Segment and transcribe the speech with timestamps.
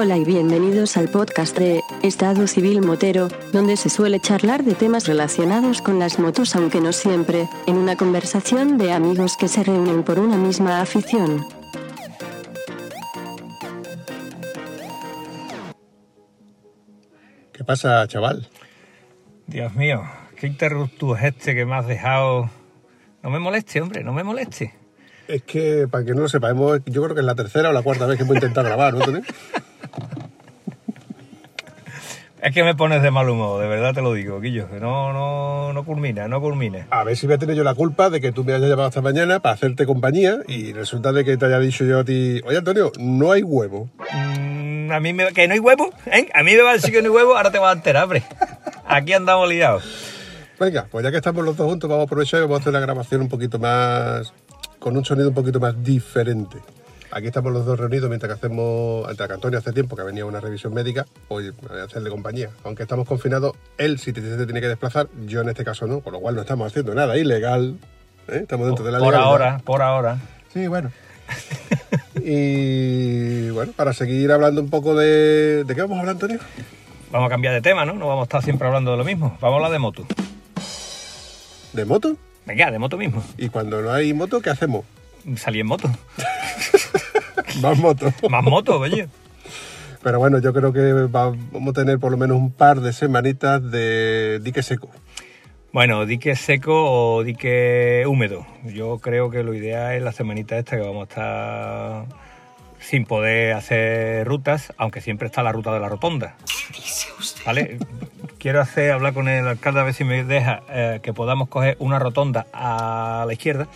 [0.00, 5.08] Hola y bienvenidos al podcast de Estado Civil Motero, donde se suele charlar de temas
[5.08, 10.04] relacionados con las motos, aunque no siempre, en una conversación de amigos que se reúnen
[10.04, 11.44] por una misma afición.
[17.52, 18.48] ¿Qué pasa, chaval?
[19.48, 20.04] Dios mío,
[20.36, 22.48] qué interrupto es este que me has dejado.
[23.24, 24.76] No me moleste, hombre, no me moleste.
[25.26, 27.82] Es que, para que no lo sepa, yo creo que es la tercera o la
[27.82, 29.04] cuarta vez que hemos intentado grabar, ¿no?
[32.40, 35.72] Es que me pones de mal humor, de verdad te lo digo, Guillo, no, no,
[35.72, 36.86] no culmina, no culmina.
[36.90, 38.88] A ver si voy a tener yo la culpa de que tú me hayas llamado
[38.88, 42.40] esta mañana para hacerte compañía y resulta de que te haya dicho yo a ti,
[42.46, 43.90] oye, Antonio, no hay huevo.
[44.14, 45.32] Mm, a mí me...
[45.32, 45.90] ¿Que no hay huevo?
[46.06, 46.28] ¿Eh?
[46.32, 48.04] A mí me va a decir que no hay huevo, ahora te vas a enterar,
[48.04, 48.22] hombre.
[48.86, 49.84] Aquí andamos liados.
[50.60, 52.72] Venga, pues ya que estamos los dos juntos, vamos a aprovechar y vamos a hacer
[52.72, 54.32] la grabación un poquito más...
[54.78, 56.58] con un sonido un poquito más diferente.
[57.10, 59.06] Aquí estamos los dos reunidos mientras que hacemos...
[59.06, 62.10] mientras que Antonio hace tiempo que venía a una revisión médica, hoy voy a hacerle
[62.10, 62.50] compañía.
[62.64, 66.12] Aunque estamos confinados, él si te, tiene que desplazar, yo en este caso no, con
[66.12, 67.78] lo cual no estamos haciendo nada ilegal.
[68.28, 68.40] ¿eh?
[68.42, 69.30] Estamos dentro de la Por legalidad.
[69.30, 70.18] ahora, por ahora.
[70.52, 70.90] Sí, bueno.
[72.16, 75.64] y bueno, para seguir hablando un poco de...
[75.64, 76.38] ¿De qué vamos a hablar, Antonio?
[77.10, 77.94] Vamos a cambiar de tema, ¿no?
[77.94, 79.38] No vamos a estar siempre hablando de lo mismo.
[79.40, 80.06] Vamos a hablar de moto.
[81.72, 82.16] ¿De moto?
[82.44, 83.22] Venga, de moto mismo.
[83.38, 84.84] Y cuando no hay moto, ¿qué hacemos?
[85.36, 85.90] Salí en moto.
[87.62, 88.12] Más moto.
[88.28, 89.08] Más moto, oye.
[90.02, 92.92] Pero bueno, yo creo que va- vamos a tener por lo menos un par de
[92.92, 94.88] semanitas de dique seco.
[95.72, 96.72] Bueno, dique seco
[97.16, 98.46] o dique húmedo.
[98.64, 102.18] Yo creo que lo ideal es la semanita esta que vamos a estar
[102.80, 106.36] sin poder hacer rutas, aunque siempre está la ruta de la rotonda.
[107.44, 107.78] ¿Vale?
[108.38, 111.76] Quiero hacer, hablar con el alcalde a ver si me deja eh, que podamos coger
[111.80, 113.66] una rotonda a la izquierda,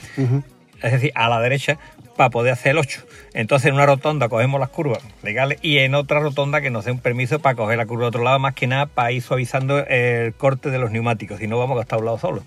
[0.82, 1.78] es decir, a la derecha,
[2.16, 3.02] para poder hacer el 8.
[3.34, 6.92] Entonces en una rotonda cogemos las curvas legales y en otra rotonda que nos dé
[6.92, 9.78] un permiso para coger la curva de otro lado, más que nada para ir suavizando
[9.78, 12.44] el corte de los neumáticos, si no vamos a gastar un lado solo.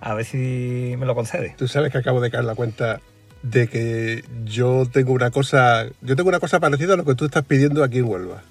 [0.00, 1.54] A ver si me lo concede.
[1.56, 3.00] Tú sabes que acabo de caer la cuenta
[3.42, 7.24] de que yo tengo una cosa, yo tengo una cosa parecida a lo que tú
[7.24, 8.42] estás pidiendo aquí en Huelva.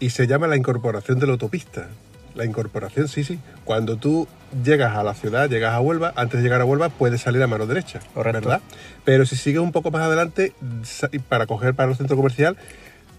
[0.00, 1.88] Y se llama la incorporación de la autopista.
[2.34, 3.38] La incorporación, sí, sí.
[3.64, 4.26] Cuando tú
[4.64, 7.46] llegas a la ciudad, llegas a Huelva, antes de llegar a Huelva puedes salir a
[7.46, 8.40] mano derecha, Correcto.
[8.48, 8.60] ¿verdad?
[9.04, 10.52] Pero si sigues un poco más adelante,
[11.28, 12.56] para coger para el centro comercial,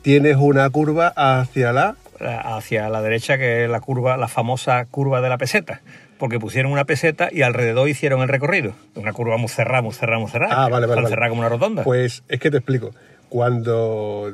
[0.01, 5.19] tienes una curva hacia la hacia la derecha, que es la curva, la famosa curva
[5.19, 5.81] de la peseta,
[6.17, 8.73] porque pusieron una peseta y alrededor hicieron el recorrido.
[8.95, 10.53] Una curva muy cerrada, muy cerrada, muy cerrada.
[10.63, 11.09] Ah, vale, vale, Tan vale.
[11.09, 11.83] cerrada como una rotonda.
[11.83, 12.91] Pues es que te explico.
[13.33, 14.31] Cuando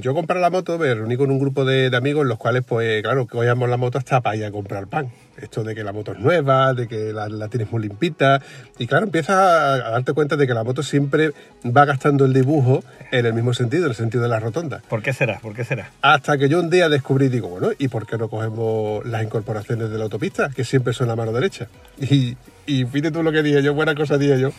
[0.00, 3.28] yo compré la moto, me reuní con un grupo de, amigos, los cuales, pues claro,
[3.28, 5.08] cogíamos la moto hasta para ir a comprar pan.
[5.36, 8.42] Esto de que la moto es nueva, de que la, la tienes muy limpita.
[8.78, 11.32] Y claro, empiezas a, a darte cuenta de que la moto siempre
[11.64, 14.82] va gastando el dibujo en el mismo sentido, en el sentido de la rotonda.
[14.88, 15.38] ¿Por qué será?
[15.40, 15.90] ¿Por qué será?
[16.02, 19.90] Hasta que yo un día descubrí, digo, bueno, ¿y por qué no cogemos las incorporaciones
[19.90, 20.50] de la autopista?
[20.50, 21.68] Que siempre son a mano derecha.
[22.10, 22.36] Y,
[22.66, 24.50] y fíjate tú lo que dije yo, buena cosa dije yo.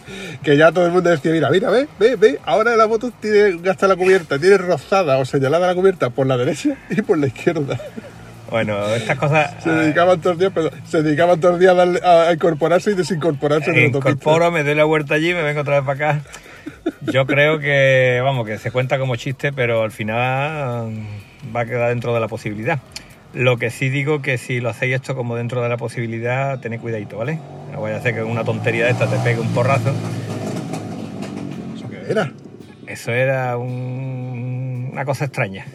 [0.44, 3.58] Que ya todo el mundo decía, mira, mira, ve, ve, ve, ahora la moto tiene,
[3.62, 7.28] gasta la cubierta, tiene rozada o señalada la cubierta por la derecha y por la
[7.28, 7.80] izquierda.
[8.52, 9.56] Bueno, estas cosas...
[9.64, 12.96] Se dedicaban todos los días, perdón, se dedicaban todos los días a, a- incorporarse y
[12.96, 16.22] desincorporarse de incorporo, me doy la vuelta allí, me vengo otra vez para acá.
[17.12, 21.66] Yo creo que, vamos, que se cuenta como chiste, pero al final mm, va a
[21.66, 22.80] quedar dentro de la posibilidad.
[23.34, 26.82] Lo que sí digo que si lo hacéis esto como dentro de la posibilidad, tened
[26.82, 27.40] cuidadito, ¿vale?
[27.72, 29.94] No vaya a hacer que una tontería de esta te pegue un porrazo.
[31.78, 32.32] ¿Eso qué era?
[32.88, 35.66] Eso era un- una cosa extraña.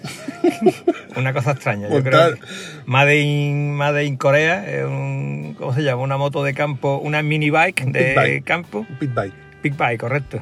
[1.16, 1.88] una cosa extraña.
[1.88, 2.40] Yo creo que
[2.84, 6.02] Made in, Made in Corea, es un, ¿cómo se llama?
[6.02, 8.44] Una moto de campo, una mini bike de bike.
[8.44, 8.86] campo.
[9.00, 9.34] Pit bike.
[9.62, 10.40] Big bike, correcto.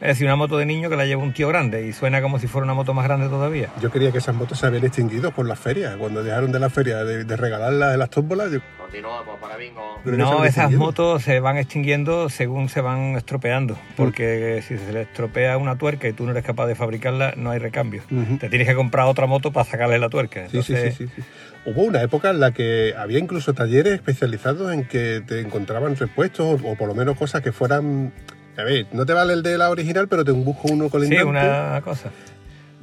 [0.00, 2.38] Es decir, una moto de niño que la lleva un tío grande y suena como
[2.38, 3.70] si fuera una moto más grande todavía.
[3.80, 5.96] Yo quería que esas motos se habían extinguido por las ferias.
[5.96, 10.00] Cuando dejaron de la feria de, de regalarlas en las tómbolas, yo- Continuamos para bingo.
[10.04, 15.56] No esas motos se van extinguiendo según se van estropeando, porque si se le estropea
[15.56, 18.02] una tuerca y tú no eres capaz de fabricarla, no hay recambio.
[18.38, 20.48] Te tienes que comprar otra moto para sacarle la tuerca.
[20.50, 21.22] Sí, sí, sí, sí, sí.
[21.64, 26.62] Hubo una época en la que había incluso talleres especializados en que te encontraban repuestos
[26.62, 28.12] o, o por lo menos cosas que fueran...
[28.58, 31.28] A ver, no te vale el de la original, pero te busco uno Sí, colindante.
[31.30, 32.10] una cosa.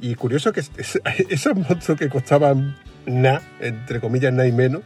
[0.00, 1.00] Y curioso que es- es-
[1.30, 2.76] esas motos que costaban
[3.06, 4.82] nada, entre comillas, nada y menos,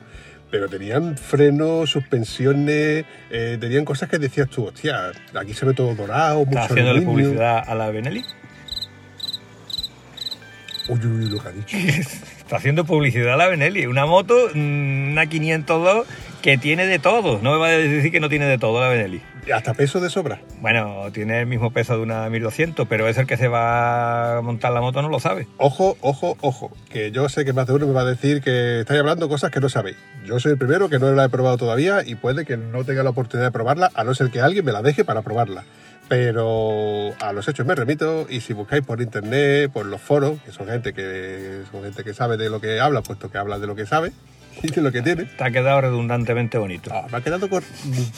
[0.51, 5.95] pero tenían frenos, suspensiones, eh, tenían cosas que decías tú, hostia, aquí se ve todo
[5.95, 7.13] dorado, mucho haciéndole aluminio.
[7.29, 8.25] publicidad a la Benelli.
[10.89, 11.77] Uy, uy, uy, lo que ha dicho.
[12.49, 13.85] Está haciendo publicidad a la Benelli.
[13.85, 16.07] Una moto, mm, una 502,
[16.41, 17.41] que tiene de todo.
[17.43, 19.21] No me va a decir que no tiene de todo la Benelli.
[19.55, 20.41] Hasta peso de sobra.
[20.63, 24.41] Bueno, tiene el mismo peso de una 1200, pero es el que se va a
[24.41, 25.47] montar la moto no lo sabe.
[25.59, 26.73] Ojo, ojo, ojo.
[26.89, 29.51] Que yo sé que más de uno me va a decir que estáis hablando cosas
[29.51, 29.99] que no sabéis.
[30.25, 33.03] Yo soy el primero que no la he probado todavía y puede que no tenga
[33.03, 35.65] la oportunidad de probarla, a no ser que alguien me la deje para probarla.
[36.09, 40.53] Pero a los hechos me remito y si buscáis por internet, por los foros, que
[40.53, 43.67] son gente que son gente que sabe de lo que habla, puesto que habla de
[43.67, 44.13] lo que sabe
[44.63, 45.25] y de lo que tiene.
[45.25, 46.91] Te ha quedado redundantemente bonito.
[46.93, 47.63] Ah, me ha quedado cor-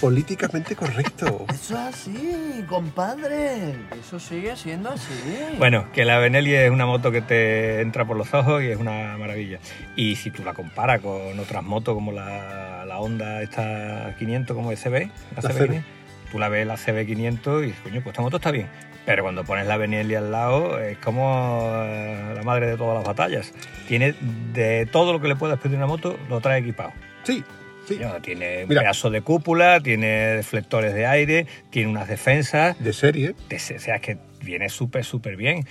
[0.00, 1.44] políticamente correcto.
[1.52, 3.74] Eso es así, compadre.
[4.00, 5.12] Eso sigue siendo así.
[5.58, 8.78] Bueno, que la Benelli es una moto que te entra por los ojos y es
[8.78, 9.58] una maravilla.
[9.96, 14.70] Y si tú la comparas con otras motos como la, la Honda esta 500 como
[14.74, 15.82] SB, la, La CB.
[16.30, 18.66] Tú la ves la CB500 y dices, coño, pues esta moto está bien.
[19.06, 23.04] Pero cuando pones la Benelli al lado es como eh, la madre de todas las
[23.04, 23.52] batallas.
[23.88, 24.14] Tiene
[24.52, 26.92] de todo lo que le puedas pedir a una moto, lo trae equipado.
[27.24, 27.42] Sí,
[27.88, 27.98] sí.
[28.22, 28.82] Tiene un Mira.
[28.82, 30.06] pedazo de cúpula, tiene
[30.36, 33.34] deflectores de aire, tiene unas defensas, De serie.
[33.48, 35.64] de- o sea, es que viene súper, súper bien.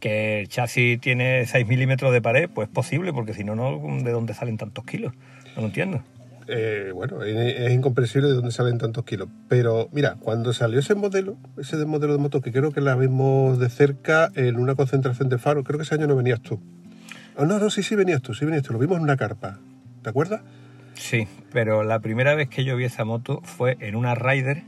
[0.00, 3.80] Que el chasis tiene 6 milímetros de pared, pues es posible, porque si no, no,
[4.02, 5.12] ¿de dónde salen tantos kilos?
[5.56, 6.02] No lo entiendo.
[6.48, 9.28] Eh, bueno, es, incomprensible de dónde salen tantos kilos.
[9.48, 12.94] Pero mira, cuando salió ese modelo, ese de modelo de moto que creo que la
[12.94, 16.60] vimos de cerca en una concentración de faro, creo que ese año no venías tú.
[17.36, 18.72] Oh, no, no, sí, sí venías tú, sí venías tú.
[18.72, 19.58] Lo vimos en una carpa.
[20.02, 20.42] ¿Te acuerdas?
[20.94, 24.62] Sí, pero la primera vez que yo vi esa moto fue en una Rider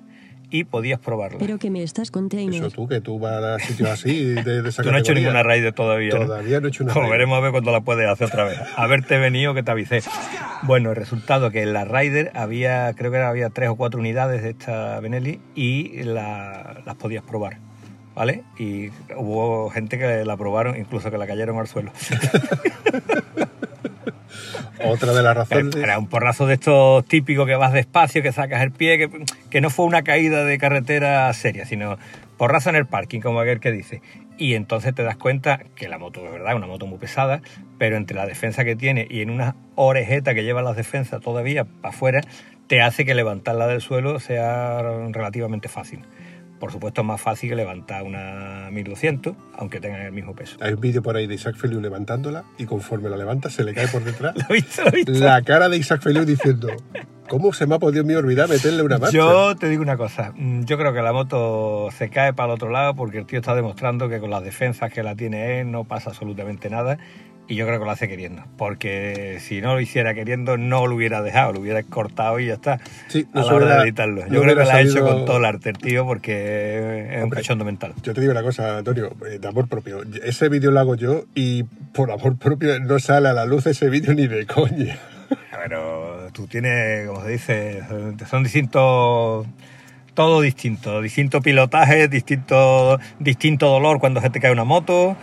[0.51, 1.39] y podías probarla.
[1.39, 2.73] Pero que me estás Eso container.
[2.73, 5.43] tú, que tú vas a sitios así de, de esa Tú no has hecho ninguna
[5.43, 6.15] Rider todavía.
[6.15, 6.27] ¿no?
[6.27, 7.19] Todavía no he hecho una Pues Rider.
[7.19, 8.59] veremos a ver cuándo la puedes hacer otra vez.
[8.77, 10.01] Haberte venido que te avisé.
[10.63, 14.43] Bueno, el resultado que en la Rider había, creo que había tres o cuatro unidades
[14.43, 17.59] de esta Benelli y la- las podías probar.
[18.15, 18.43] ¿Vale?
[18.59, 21.93] Y hubo gente que la probaron, incluso que la cayeron al suelo.
[24.85, 25.77] Otra de las razones.
[25.77, 29.11] Era un porrazo de estos típicos que vas despacio, que sacas el pie, que,
[29.51, 31.99] que no fue una caída de carretera seria, sino
[32.37, 34.01] porrazo en el parking, como aquel que dice.
[34.39, 37.43] Y entonces te das cuenta que la moto, de verdad, es una moto muy pesada,
[37.77, 41.65] pero entre la defensa que tiene y en una orejeta que lleva las defensas todavía
[41.65, 42.21] para afuera,
[42.69, 46.01] te hace que levantarla del suelo sea relativamente fácil.
[46.59, 50.57] Por supuesto, es más fácil que levantar una 1200, aunque tengan el mismo peso.
[50.61, 53.75] Hay un vídeo por ahí de Isaac Feliu levantándola y conforme la levanta se le
[53.75, 54.85] cae por detrás ¿Lo visto?
[54.85, 55.13] ¿Lo visto?
[55.13, 56.69] la cara de Isaac Feliu diciendo
[57.29, 59.17] ¿Cómo se me ha podido mi olvidar meterle una marcha?
[59.17, 62.55] Yo te digo una cosa, mm, yo creo que la moto se cae para el
[62.55, 65.71] otro lado porque el tío está demostrando que con las defensas que la tiene él
[65.71, 66.99] no pasa absolutamente nada
[67.49, 70.95] y yo creo que lo hace queriendo, porque si no lo hiciera queriendo no lo
[70.97, 72.79] hubiera dejado, lo hubiera cortado y ya está
[73.09, 74.21] Sí, a no la se hora hubiera- de editarlo.
[74.27, 77.23] Yo no creo que la ha hecho con todo el arte tío porque es un
[77.25, 77.41] Hombre.
[77.41, 77.95] cachondo mental.
[78.03, 80.03] Yo te digo una cosa, Antonio, eh, de amor propio.
[80.23, 83.89] Ese vídeo lo hago yo y por amor propio no sale a la luz ese
[83.89, 84.99] vídeo ni de coña.
[85.51, 87.83] Pero tú tienes, como se dice,
[88.29, 89.47] son distintos,
[90.15, 95.17] todo distinto, distinto pilotaje, distinto, distinto dolor cuando se te cae una moto,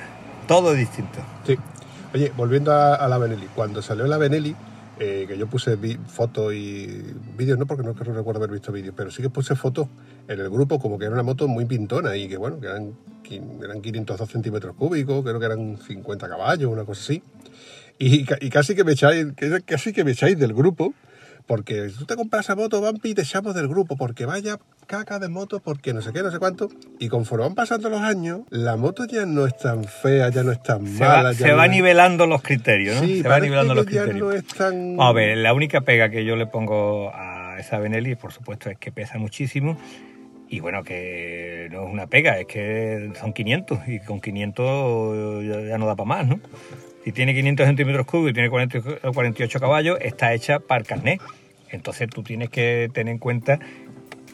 [0.48, 1.20] todo es distinto.
[1.46, 1.58] Sí.
[2.16, 3.46] Oye, volviendo a, la Benelli.
[3.54, 4.56] Cuando salió la Benelli,
[5.02, 5.78] eh, que yo puse
[6.08, 6.88] fotos y
[7.38, 9.90] vídeos, no porque no recuerdo haber visto vídeos, pero sí que puse fotos
[10.30, 12.94] en el grupo como que era una moto muy pintona y que bueno, que eran,
[13.62, 17.22] eran 502 centímetros cúbicos, creo que eran 50 caballos, una cosa así.
[18.00, 19.26] Y, y casi que me echáis,
[19.66, 20.94] casi que me echáis del grupo,
[21.48, 25.18] porque si tú te compras esa moto, Vampi, te echamos del grupo, porque vaya caca
[25.20, 26.70] de moto, porque no sé qué, no sé cuánto.
[27.00, 30.52] Y conforme van pasando los años, la moto ya no es tan fea, ya no
[30.52, 31.24] es tan Se mala.
[31.24, 33.08] va, ya se no va es- nivelando los criterios, ¿no?
[33.08, 34.28] Sí, se va nivelando que los ya criterios.
[34.28, 34.98] no es tan...
[35.00, 38.78] A ver, la única pega que yo le pongo a esa Benelli, por supuesto, es
[38.78, 39.78] que pesa muchísimo.
[40.48, 45.62] Y bueno, que no es una pega, es que son 500 y con 500 ya,
[45.70, 46.40] ya no da para más, ¿no?
[47.06, 51.22] Si tiene 500 centímetros cúbicos y tiene 40 48 caballos, está hecha para el carnet.
[51.70, 53.60] Entonces tú tienes que tener en cuenta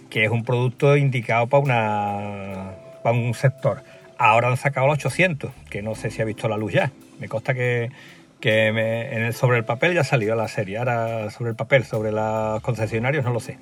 [0.10, 2.72] que es un producto indicado para, una,
[3.04, 3.84] para un sector.
[4.18, 6.94] Ahora han sacado los 800, que no sé si ha visto la luz ya.
[7.20, 7.92] Me consta que,
[8.40, 10.78] que en el, sobre el papel ya salió la serie.
[10.78, 13.58] Ahora sobre el papel, sobre los concesionarios, no lo sé.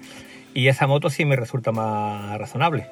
[0.54, 2.86] Y esa moto sí me resulta más razonable.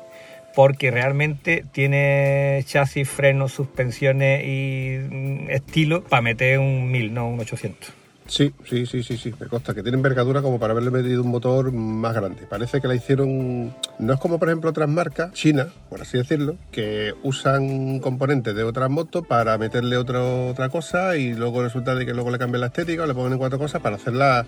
[0.58, 7.40] Porque realmente tiene chasis, frenos, suspensiones y mm, estilo para meter un 1000, no un
[7.40, 7.94] 800.
[8.26, 11.30] Sí, sí, sí, sí, sí, me consta que tiene envergadura como para haberle metido un
[11.30, 12.48] motor más grande.
[12.50, 16.58] Parece que la hicieron, no es como por ejemplo otras marcas, China, por así decirlo,
[16.72, 22.04] que usan componentes de otras motos para meterle otro, otra cosa y luego resulta de
[22.04, 24.48] que luego le cambian la estética o le ponen cuatro cosas para hacerla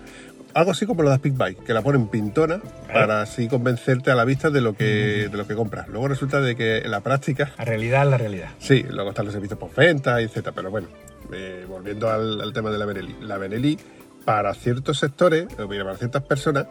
[0.54, 2.60] algo así como lo de Speed Bike, que la ponen pintona
[2.92, 5.88] para así convencerte a la vista de lo que, de lo que compras.
[5.88, 8.48] Luego resulta de que en la práctica, La realidad es la realidad.
[8.58, 10.50] sí, luego están los servicios por venta, etc.
[10.54, 10.88] Pero bueno,
[11.32, 13.16] eh, volviendo al, al tema de la Benelli.
[13.20, 13.78] La Benelli,
[14.24, 16.66] para ciertos sectores, para ciertas personas,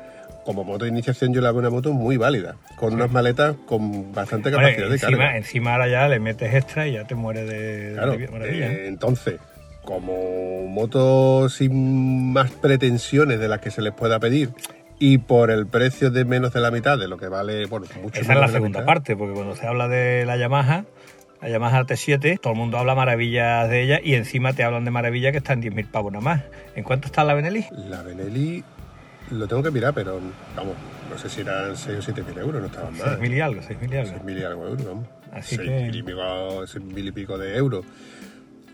[0.45, 4.11] como moto de iniciación yo la veo una moto muy válida, con unas maletas con
[4.13, 5.37] bastante Bueno, capacidad de carga.
[5.37, 8.71] encima ahora ya le metes extra y ya te mueres de, de Claro, maravilla.
[8.71, 9.35] eh, entonces,
[9.83, 14.49] como moto sin más pretensiones de las que se les pueda pedir
[14.99, 18.19] y por el precio de menos de la mitad de lo que vale, bueno, mucho
[18.21, 20.83] Esa es la segunda parte, porque cuando se habla de la Yamaha,
[21.41, 24.91] la Yamaha T7, todo el mundo habla maravillas de ella y encima te hablan de
[24.91, 26.41] maravillas que están 10.000 pavos nada más.
[26.75, 27.65] ¿En cuánto está la Benelli?
[27.71, 28.61] La Benelli
[29.31, 30.19] lo tengo que mirar, pero
[30.55, 30.73] vamos,
[31.09, 33.19] no sé si eran 6 o 7 mil euros, no estaban más.
[33.19, 34.09] 6.000 y algo, 6.000 y algo.
[34.11, 35.07] 6 mil y algo euros, vamos.
[35.31, 37.85] Así 6 que- mil y pico, seis mil y pico de euros.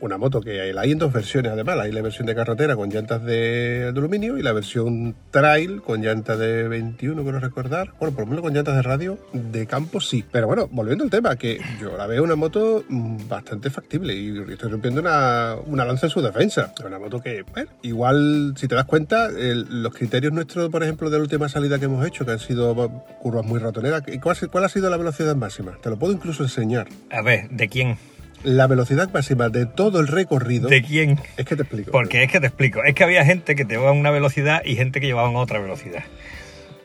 [0.02, 1.80] Una moto que la hay en dos versiones, además.
[1.80, 6.38] Hay la versión de carretera con llantas de aluminio y la versión trail con llantas
[6.38, 7.94] de 21, quiero recordar.
[8.00, 10.24] Bueno, por lo menos con llantas de radio de campo sí.
[10.32, 14.38] Pero bueno, volviendo al tema, que yo la veo una moto mm, bastante factible y
[14.52, 16.74] estoy rompiendo una, una lanza en su defensa.
[16.86, 21.10] Una moto que, bueno, igual, si te das cuenta, el- los criterios nuestros, por ejemplo,
[21.10, 22.76] de la última salida que hemos hecho, que han sido
[23.22, 25.78] curvas muy ratoneras, ¿cuál, cuál ha sido la velocidad máxima?
[25.82, 26.88] Te lo puedo incluso enseñar.
[27.12, 27.98] A ver, ¿de quién?
[28.46, 30.70] La velocidad máxima de todo el recorrido.
[30.70, 31.20] ¿De quién?
[31.36, 31.90] Es que te explico.
[31.92, 34.76] Porque es que te explico, es que había gente que te llevaba una velocidad y
[34.76, 36.04] gente que llevaba otra velocidad.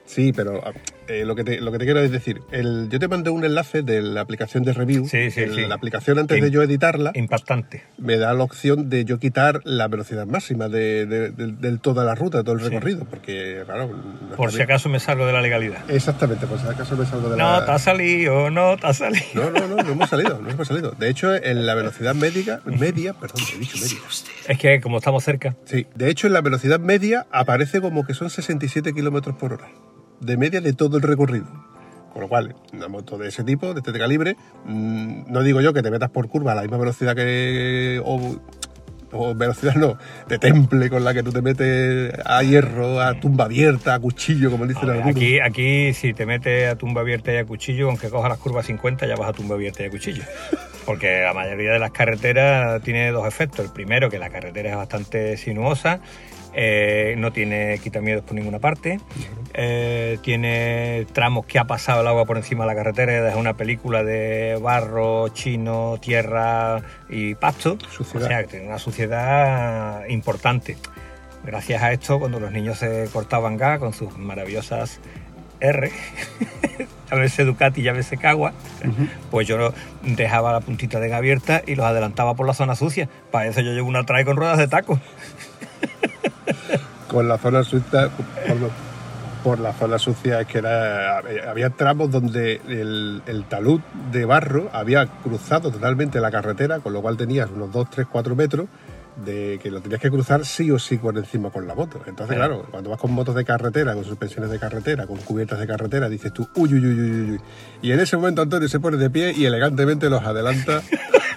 [0.06, 0.62] Sí, pero
[1.10, 3.44] eh, lo, que te, lo que te quiero es decir, el, yo te mandé un
[3.44, 5.06] enlace de la aplicación de review.
[5.08, 5.66] Sí, sí, El- sí.
[5.66, 7.82] La aplicación antes de yo editarla Impactante.
[7.98, 12.04] me da la opción de yo quitar la velocidad máxima de, de- de- de toda
[12.04, 14.64] la ruta, de todo el recorrido, porque claro, no Por si bien.
[14.70, 15.78] acaso me salgo de la legalidad.
[15.90, 17.64] Exactamente, por si acaso me salgo de No, la...
[17.66, 19.24] te ha salido, no, te ha salido.
[19.34, 20.92] No, no, no, no hemos salido, no hemos salido.
[20.92, 23.98] De hecho, en la velocidad media, media, perdón, he dicho media.
[24.48, 28.14] Es que como estamos cerca, Sí, de hecho en la velocidad media aparece como que
[28.14, 29.68] son 67 kilómetros por hora,
[30.20, 31.46] de media de todo el recorrido.
[32.12, 35.72] Con lo cual, una moto de ese tipo, de este calibre, mm, no digo yo
[35.72, 38.00] que te metas por curva a la misma velocidad que.
[38.04, 38.40] o,
[39.12, 39.96] o velocidad no,
[40.28, 44.50] de temple con la que tú te metes a hierro, a tumba abierta, a cuchillo,
[44.50, 45.16] como dicen algunos.
[45.16, 48.66] Aquí, aquí, si te metes a tumba abierta y a cuchillo, aunque cojas las curvas
[48.66, 50.22] 50, ya vas a tumba abierta y a cuchillo.
[50.86, 53.64] Porque la mayoría de las carreteras tiene dos efectos.
[53.66, 56.00] El primero, que la carretera es bastante sinuosa,
[56.52, 59.00] eh, no tiene quitamiedos por ninguna parte,
[59.54, 63.36] eh, tiene tramos que ha pasado el agua por encima de la carretera y deja
[63.36, 67.78] una película de barro, chino, tierra y pasto.
[67.90, 68.26] Suciedad.
[68.26, 70.76] O sea, que tiene una suciedad importante.
[71.44, 75.00] Gracias a esto, cuando los niños se cortaban gas con sus maravillosas
[75.60, 75.90] R,
[77.10, 78.52] llámese Ducati, llámese Cagua,
[79.30, 83.08] pues yo dejaba la puntita de gas abierta y los adelantaba por la zona sucia.
[83.30, 85.00] Para eso yo llevo una trae con ruedas de taco.
[87.10, 88.08] con la zona sucia
[89.42, 93.80] por, la zona sucia es que era había tramos donde el, el talud
[94.12, 98.36] de barro había cruzado totalmente la carretera con lo cual tenías unos 2, 3, 4
[98.36, 98.66] metros
[99.24, 102.00] de que lo tenías que cruzar sí o sí por encima con la moto.
[102.06, 102.58] Entonces Claro.
[102.58, 106.08] claro cuando vas con motos de carretera con suspensiones de carretera con cubiertas de carretera
[106.08, 107.40] dices tú uy uy uy uy uy
[107.82, 110.82] y en ese momento Antonio se pone de pie y elegantemente los adelanta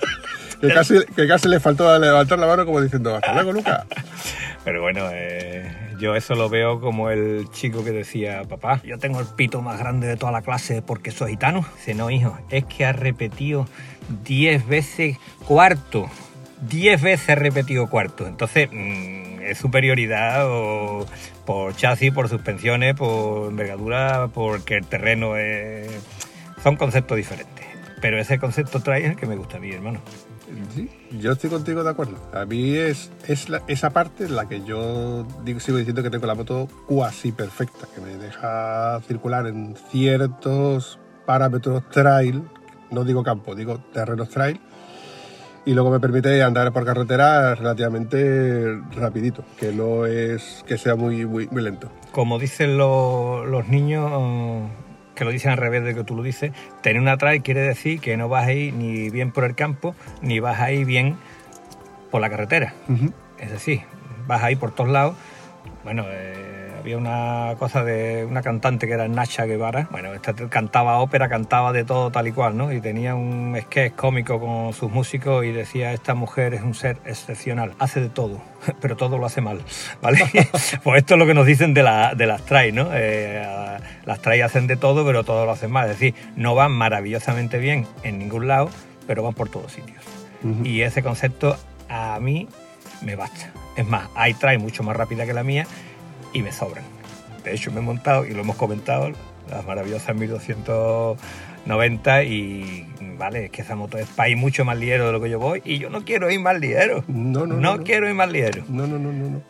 [0.62, 3.86] que casi, que casi le faltó levantar la mano como diciendo hasta luego Lucas
[4.64, 9.20] Pero bueno, eh, yo eso lo veo como el chico que decía, papá, yo tengo
[9.20, 11.66] el pito más grande de toda la clase porque soy gitano.
[11.76, 13.68] Dice, no, hijo, es que ha repetido
[14.24, 16.10] 10 veces cuarto.
[16.70, 18.26] 10 veces ha repetido cuarto.
[18.26, 21.06] Entonces, mm, es superioridad o
[21.46, 25.90] por chasis, por suspensiones, por envergadura, porque el terreno es...
[26.64, 27.66] Son conceptos diferentes.
[28.02, 30.02] Pero ese concepto trae el que me gusta a mí, hermano.
[30.76, 32.16] Sí, yo estoy contigo de acuerdo.
[32.34, 33.12] A mí es,
[33.68, 35.26] esa parte en la que yo
[35.60, 41.90] sigo diciendo que tengo la moto cuasi perfecta, que me deja circular en ciertos parámetros
[41.90, 42.44] trail,
[42.92, 44.60] no digo campo, digo terrenos trail,
[45.66, 51.26] y luego me permite andar por carretera relativamente rapidito, que no es que sea muy,
[51.26, 51.90] muy, muy lento.
[52.12, 54.70] como dicen lo- los niños,
[55.16, 56.52] que lo dicen al revés de que tú lo dices,
[56.82, 59.96] tener una trail quiere decir que no vas a ir ni bien por el campo,
[60.22, 61.18] ni vas a ir bien
[62.12, 62.74] por la carretera.
[63.40, 63.82] Es decir,
[64.28, 65.16] vas a ir por todos lados.
[65.84, 66.43] Bueno, eh,
[66.84, 69.88] había una cosa de una cantante que era Nacha Guevara.
[69.90, 72.74] Bueno, esta cantaba ópera, cantaba de todo tal y cual, ¿no?
[72.74, 76.98] Y tenía un sketch cómico con sus músicos y decía, esta mujer es un ser
[77.06, 78.42] excepcional, hace de todo,
[78.82, 79.62] pero todo lo hace mal,
[80.02, 80.20] ¿vale?
[80.84, 82.90] pues esto es lo que nos dicen de, la- de las trail, ¿no?
[82.92, 83.42] Eh,
[84.04, 85.90] las trail hacen de todo, pero todo lo hacen mal.
[85.90, 88.70] Es decir, no van maravillosamente bien en ningún lado,
[89.08, 90.04] pero van por todos sitios.
[90.66, 91.56] Y ese concepto
[91.88, 92.50] a mí
[93.02, 93.52] me basta.
[93.78, 95.66] Es más, hay trail mucho más rápida que la mía
[96.34, 96.84] y me sobran.
[97.44, 99.12] De hecho, me he montado y lo hemos comentado,
[99.50, 102.88] las maravillosas 1290 y
[103.18, 105.40] vale, es que esa moto es para ir mucho más ligero de lo que yo
[105.40, 107.04] voy y yo no quiero ir más ligero.
[107.08, 107.84] No, no, no, no.
[107.84, 108.64] quiero ir más ligero.
[108.68, 109.30] No, no, no, no.
[109.30, 109.42] no.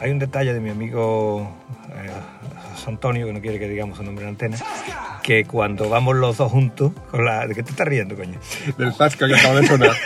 [0.00, 1.48] Hay un detalle de mi amigo
[1.94, 2.10] eh,
[2.72, 4.56] José Antonio, que no quiere que digamos su nombre en antena,
[5.22, 7.46] que cuando vamos los dos juntos, con la...
[7.46, 8.38] ¿de qué te estás riendo, coño?
[8.78, 9.92] Del Zasca que acaba de sonar.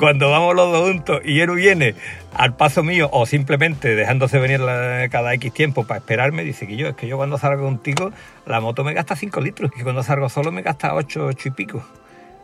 [0.00, 1.94] Cuando vamos los dos juntos y él viene
[2.34, 6.74] al paso mío o simplemente dejándose venir la- cada X tiempo para esperarme, dice que
[6.76, 8.10] yo, es que yo cuando salgo contigo
[8.46, 11.52] la moto me gasta 5 litros y cuando salgo solo me gasta 8, 8 y
[11.52, 11.84] pico.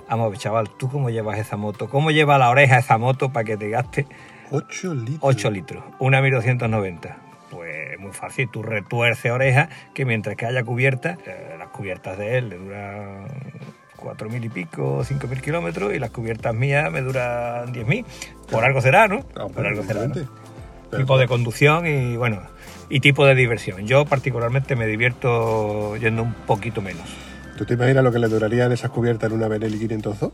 [0.09, 1.89] Vamos a ver, chaval, ¿tú cómo llevas esa moto?
[1.89, 4.07] ¿Cómo lleva la oreja esa moto para que te gaste
[4.51, 5.19] 8 litros.
[5.23, 5.83] 8 litros?
[5.99, 7.17] Una 1290.
[7.51, 12.37] Pues muy fácil, tú retuerces oreja que mientras que haya cubierta, eh, las cubiertas de
[12.39, 13.27] él le duran
[13.97, 18.05] 4.000 y pico, 5.000 kilómetros y las cubiertas mías me duran 10.000.
[18.51, 19.25] Por algo será, ¿no?
[19.37, 20.09] Ah, Por algo será,
[20.97, 22.43] Tipo de conducción y bueno,
[22.89, 23.87] y tipo de diversión.
[23.87, 27.05] Yo particularmente me divierto yendo un poquito menos.
[27.57, 30.31] ¿Tú te imaginas lo que le durarían esas cubiertas en una Benelli 502?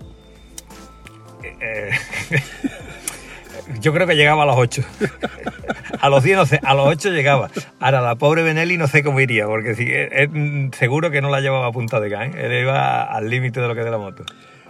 [1.61, 1.91] Eh,
[3.81, 4.83] yo creo que llegaba a los 8.
[6.03, 7.49] A los 10 no sé, a los 8 llegaba.
[7.81, 11.31] Ahora la pobre Benelli no sé cómo iría, porque es- es, mm, seguro que no
[11.31, 12.37] la llevaba a punta de can.
[12.37, 14.25] Él iba al límite de lo que es de la moto.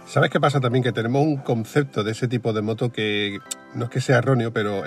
[0.05, 0.83] ¿Sabes qué pasa también?
[0.83, 3.39] Que tenemos un concepto de ese tipo de moto que
[3.73, 4.83] no es que sea erróneo, pero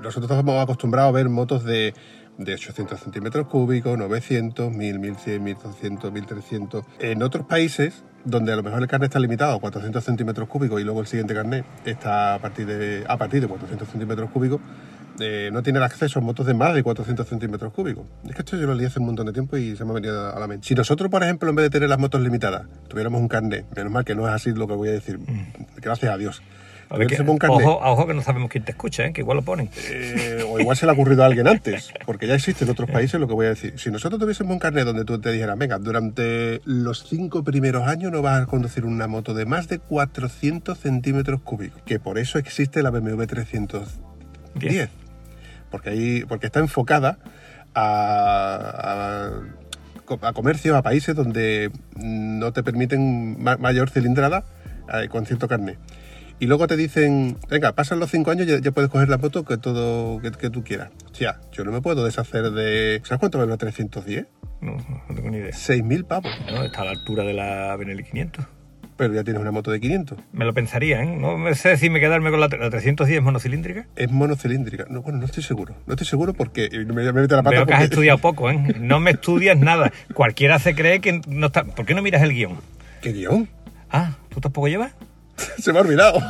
[0.00, 1.92] nosotros estamos acostumbrados a ver motos de,
[2.38, 6.84] de 800 centímetros cúbicos, 900, 1000, 1100, 1200, 1300.
[7.00, 10.80] En otros países, donde a lo mejor el carnet está limitado a 400 centímetros cúbicos
[10.80, 14.60] y luego el siguiente carnet está a partir de, a partir de 400 centímetros cúbicos,
[15.20, 18.04] eh, no tienen acceso a motos de más de 400 centímetros cúbicos.
[18.26, 19.94] Es que esto yo lo leí hace un montón de tiempo y se me ha
[19.94, 20.66] venido a la mente.
[20.66, 23.92] Si nosotros, por ejemplo, en vez de tener las motos limitadas, tuviéramos un carnet, menos
[23.92, 25.18] mal que no es así lo que voy a decir,
[25.76, 26.42] gracias a Dios.
[26.90, 29.12] A ver que- Tuviésemos un carnet, ojo, ojo que no sabemos quién te escucha, ¿eh?
[29.14, 29.70] que igual lo ponen.
[29.90, 32.90] eh, o igual se le ha ocurrido a alguien antes, porque ya existe en otros
[32.90, 33.74] países lo que voy a decir.
[33.78, 38.12] Si nosotros tuviésemos un carnet donde tú te dijeras, venga, durante los cinco primeros años
[38.12, 42.38] no vas a conducir una moto de más de 400 centímetros cúbicos, que por eso
[42.38, 43.98] existe la BMW 310,
[44.54, 44.90] Diez.
[45.74, 47.18] Porque, ahí, porque está enfocada
[47.74, 49.30] a,
[50.22, 54.44] a, a comercios, a países donde no te permiten ma- mayor cilindrada
[54.92, 55.78] eh, con cierto carnet.
[56.38, 59.18] Y luego te dicen, venga, pasan los cinco años y ya, ya puedes coger la
[59.18, 60.90] moto que todo que, que tú quieras.
[61.10, 63.00] O sea, yo no me puedo deshacer de...
[63.04, 64.26] ¿Sabes cuánto vale una 310?
[64.60, 65.50] No, no tengo ni idea.
[65.52, 66.30] 6.000 pavos.
[66.52, 68.44] No, está a la altura de la Benelli 500.
[68.96, 70.18] Pero ya tienes una moto de 500.
[70.32, 71.06] Me lo pensaría, ¿eh?
[71.06, 73.86] No sé si me quedarme con la, la 310 monocilíndrica.
[73.96, 74.86] Es monocilíndrica.
[74.88, 75.74] No, bueno, no estoy seguro.
[75.86, 76.68] No estoy seguro porque...
[76.70, 78.74] y Me, me mete la pata Veo que has estudiado poco, ¿eh?
[78.78, 79.92] No me estudias nada.
[80.14, 81.64] Cualquiera se cree que no está...
[81.64, 82.58] ¿Por qué no miras el guion?
[83.02, 83.48] ¿Qué guion?
[83.90, 84.92] Ah, ¿tú tampoco llevas?
[85.58, 86.20] Se me ha olvidado.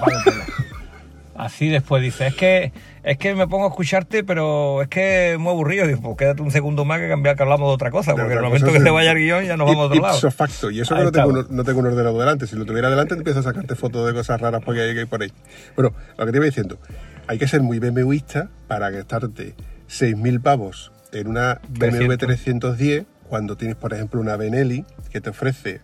[1.36, 2.72] Así después dice, es que
[3.04, 5.86] es que me pongo a escucharte, pero es que es muy aburrido.
[5.86, 8.38] Digo, pues quédate un segundo más que cambiar que hablamos de otra cosa, porque en
[8.38, 10.14] el momento que se vaya el guion ya nos vamos a otro lado.
[10.16, 10.70] Ipso facto.
[10.70, 12.46] Y eso que no tengo, un- no tengo un ordenador delante.
[12.46, 15.00] Si lo tuviera delante, te empiezo a sacarte fotos de cosas raras porque hay, que
[15.00, 15.32] hay por ahí.
[15.76, 16.78] Bueno, lo que te iba diciendo.
[17.26, 19.54] Hay que ser muy BMWista para gastarte
[19.88, 25.80] 6.000 pavos en una BMW 310 cuando tienes, por ejemplo, una Benelli que te ofrece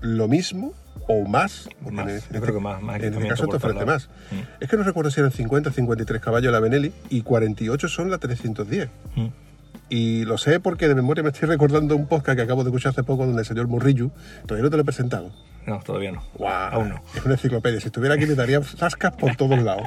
[0.00, 0.72] lo mismo
[1.08, 1.68] o más.
[1.90, 4.08] Más, en- yo creo que más, más En este caso te ofrece más.
[4.60, 8.10] Es que no recuerdo si eran 50 o 53 caballos la Benelli y 48 son
[8.10, 8.88] la 310.
[9.16, 9.26] Mm.
[9.88, 12.90] Y lo sé porque de memoria me estoy recordando un podcast que acabo de escuchar
[12.90, 14.10] hace poco donde el señor Murrillo,
[14.46, 15.30] todavía no te lo he presentado.
[15.66, 16.22] No, todavía no.
[16.34, 17.02] Guau, Aún no.
[17.14, 17.78] Es una enciclopedia.
[17.80, 19.86] Si estuviera aquí me daría zascas por todos lados.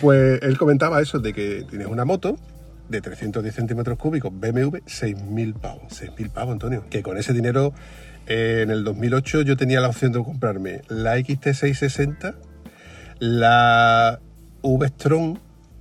[0.00, 2.38] Pues él comentaba eso de que tienes una moto
[2.88, 5.82] de 310 centímetros cúbicos, BMW, 6.000 pavos.
[6.02, 6.84] 6.000 pavos, Antonio.
[6.88, 7.72] Que con ese dinero,
[8.26, 12.34] eh, en el 2008 yo tenía la opción de comprarme la XT660,
[13.18, 14.20] la
[14.62, 15.38] V-Strom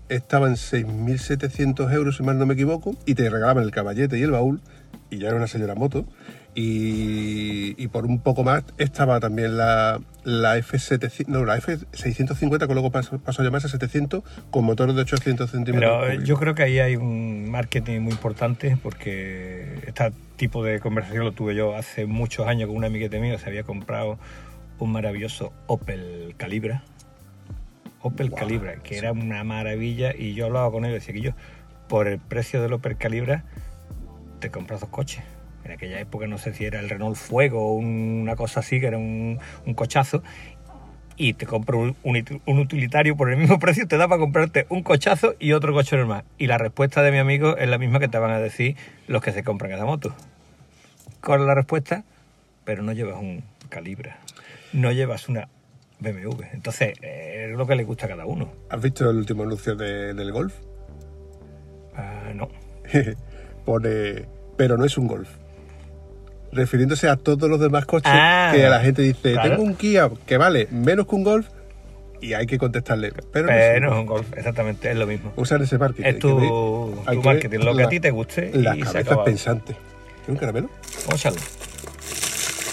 [0.10, 4.24] estaba en 6.700 euros, si mal no me equivoco, y te regalaban el caballete y
[4.24, 4.62] el baúl,
[5.10, 6.06] y ya era una señora moto.
[6.54, 12.74] Y, y por un poco más estaba también la, la F700, no, la F650, que
[12.74, 16.04] luego pasó, pasó a llamarse 700, con motor de 800 centímetros.
[16.08, 21.24] Pero yo creo que ahí hay un marketing muy importante porque este tipo de conversación
[21.24, 24.18] lo tuve yo hace muchos años con un amiguete mío, se había comprado
[24.80, 26.84] un maravilloso Opel Calibra.
[28.02, 31.32] Opel Calibra, que era una maravilla y yo hablaba con él y decía que yo,
[31.88, 33.46] por el precio del Opel Calibra,
[34.40, 35.24] te compras dos coches.
[35.66, 38.88] En aquella época no sé si era el Renault Fuego o una cosa así, que
[38.88, 40.22] era un, un cochazo,
[41.18, 44.20] y te compro un, un ut- un utilitario por el mismo precio, te da para
[44.20, 46.24] comprarte un cochazo y otro coche normal.
[46.38, 48.76] Y la respuesta de mi amigo es la misma que te van a decir
[49.08, 50.14] los que se compran esa moto.
[51.22, 52.04] Con la respuesta,
[52.64, 54.20] pero no llevas un Calibra,
[54.74, 55.48] no llevas una
[56.00, 56.44] BMW.
[56.54, 58.52] Entonces, eh, es lo que le gusta a cada uno.
[58.70, 60.54] ¿Has visto el último anuncio de- del Golf?
[62.36, 62.50] no.
[63.66, 64.26] pone,
[64.58, 65.30] pero no es un Golf.
[66.56, 69.50] Refiriéndose a todos los demás coches Ah, que la gente dice, claro.
[69.52, 71.48] tengo un Kia que vale menos que un Golf
[72.22, 74.00] y hay que contestarle, pero, Pero un no es Golf".
[74.00, 75.34] un golf, exactamente, es lo mismo.
[75.36, 76.08] Usar ese marketing.
[76.08, 78.52] Es tu, marketing, lo que a la- ti te guste.
[78.54, 79.26] Las y acaba.
[79.26, 79.76] pensantes.
[79.76, 80.70] ¿Quieres un caramelo?
[81.14, 81.40] Echarlo.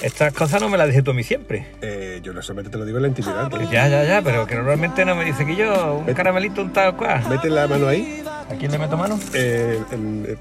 [0.03, 1.67] Estas cosas no me las dices tú a mí siempre.
[1.81, 3.45] Eh, yo no solamente te lo digo en la intimidad.
[3.45, 3.71] Antonio.
[3.71, 6.97] ya, ya, ya, pero que normalmente no me dice que yo, un caramelito, un tal
[6.97, 7.23] cual.
[7.29, 9.19] Mete la mano ahí, ¿A quién le meto mano?
[9.35, 10.39] eh, en-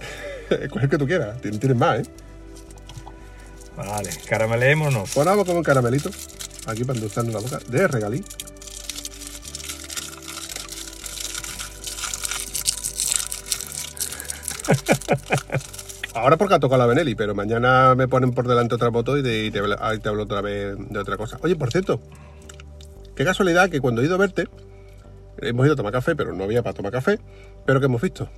[0.69, 1.39] coge el que tú quieras.
[1.41, 2.03] Tien- Tienes más, ¿eh?
[3.87, 5.17] Vale, caramelémonos.
[5.17, 6.09] Ahora vamos con un caramelito.
[6.67, 7.59] Aquí para endulzarnos la boca.
[7.67, 8.23] De regalí.
[16.13, 19.23] Ahora porque ha tocado la Benelli, pero mañana me ponen por delante otra moto y,
[19.23, 21.39] te, ahí te hablo otra vez de otra cosa.
[21.41, 21.99] Oye, por cierto,
[23.15, 24.47] qué casualidad que cuando he ido a verte,
[25.39, 27.19] hemos ido a tomar café, pero no había para tomar café,
[27.65, 28.29] pero que hemos visto.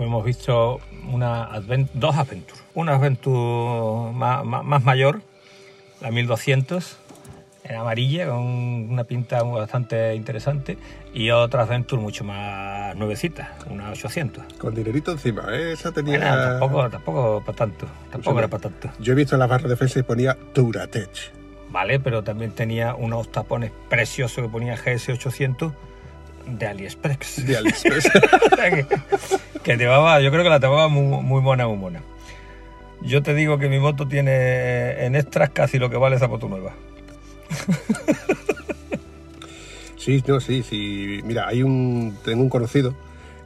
[0.00, 0.80] Pues hemos visto
[1.12, 1.50] una
[1.92, 2.58] dos Adventure.
[2.72, 5.20] Una Adventure más, más- más mayor,
[6.00, 6.96] la 1200,
[7.64, 10.78] en amarilla, con una pinta bastante interesante,
[11.12, 14.42] y otra Adventure mucho más nuevecita, una 800.
[14.56, 15.72] Con dinerito encima, ¿eh?
[15.72, 16.18] Esa tenía...
[16.18, 18.88] Bueno, tampoco, tampoco para tanto, tampoco era para tanto.
[19.00, 21.30] Yo he visto en la barra de defensa y ponía Turatech.
[21.68, 25.74] Vale, pero también tenía unos tapones preciosos que ponía GS800
[26.58, 27.46] de AliExpress.
[27.46, 28.10] de AliExpress.
[29.62, 32.02] Que, va, yo creo que la tomaba muy, muy mona, muy mona.
[33.02, 36.48] Yo te digo que mi moto tiene en extras casi lo que vale esa moto
[36.48, 36.72] nueva.
[39.98, 41.20] Sí, no, sí, sí.
[41.24, 42.16] Mira, hay un.
[42.24, 42.94] Tengo un conocido,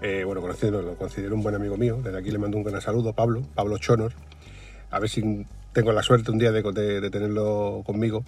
[0.02, 1.98] eh, bueno, conocido, no, lo considero un buen amigo mío.
[2.02, 4.12] Desde aquí le mando un gran saludo, Pablo, Pablo Chonor.
[4.92, 8.24] A ver si tengo la suerte un día de, de- de tenerlo conmigo.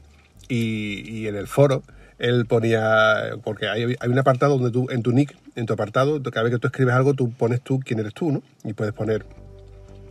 [0.49, 1.85] Y, y en el foro,
[2.19, 3.33] él ponía.
[3.45, 6.53] Porque hay, hay un apartado donde tú, en tu nick, en tu apartado, cada vez
[6.53, 8.43] que tú escribes algo, tú pones tú quién eres tú, ¿no?
[8.65, 9.25] Y puedes poner.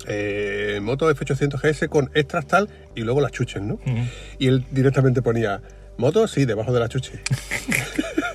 [0.07, 3.79] eh, moto F800 GS con extras tal y luego las chuches, ¿no?
[4.37, 5.61] Y él directamente ponía
[5.97, 7.21] moto, sí, debajo de la chuche.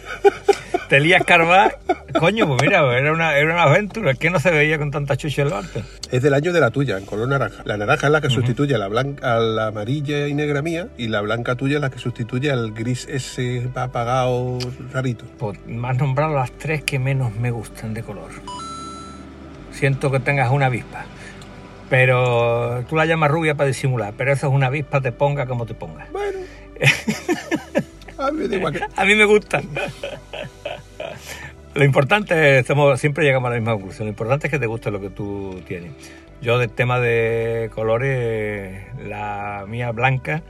[0.90, 1.78] Te lías carvar,
[2.18, 5.42] coño, pues mira, era una, era una aventura, que no se veía con tanta chucha
[5.42, 5.80] en lo alto.
[6.10, 7.62] Es del año de la tuya, en color naranja.
[7.64, 10.88] La naranja es la que sustituye a la, blanca, a la amarilla y negra mía,
[10.98, 14.58] y la blanca tuya es la que sustituye al gris ese apagado
[14.92, 15.26] rarito.
[15.38, 18.32] Pues me has nombrado las tres que menos me gustan de color.
[19.70, 21.04] Siento que tengas una avispa.
[21.88, 25.66] Pero tú la llamas rubia para disimular, pero eso es una avispa, te ponga como
[25.66, 26.08] te ponga.
[26.10, 26.40] Bueno.
[28.18, 29.68] a mí me da igual que- A mí me gustan.
[31.74, 34.66] Lo importante es, somos- siempre llegamos a la misma conclusión, lo importante es que te
[34.66, 35.92] guste lo que tú tienes.
[36.42, 40.42] Yo del tema de colores, la mía blanca,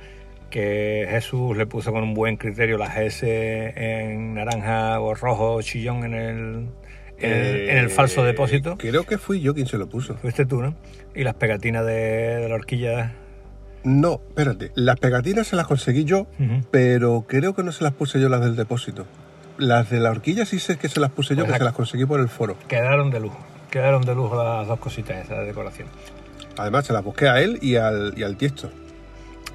[0.50, 6.04] que Jesús le puso con un buen criterio la GS en naranja o rojo chillón
[6.04, 6.66] en el,
[7.18, 8.76] en el, en el falso Eh, depósito.
[8.78, 10.16] Creo que fui yo quien se lo puso.
[10.16, 10.74] Fuiste tú, ¿no?
[11.14, 13.12] Y las pegatinas de, de la horquilla.
[13.84, 14.72] No, espérate.
[14.74, 16.26] Las pegatinas se las conseguí yo,
[16.70, 19.06] pero creo que no se las puse yo las del depósito.
[19.60, 21.72] Las de la horquilla sí sé que se las puse yo, Pues que se las
[21.74, 22.56] conseguí por el foro.
[22.68, 23.38] Quedaron de lujo.
[23.70, 25.86] Quedaron de lujo las dos cositas esas de decoración.
[26.56, 28.70] Además, se las busqué a él y al, y al tiesto.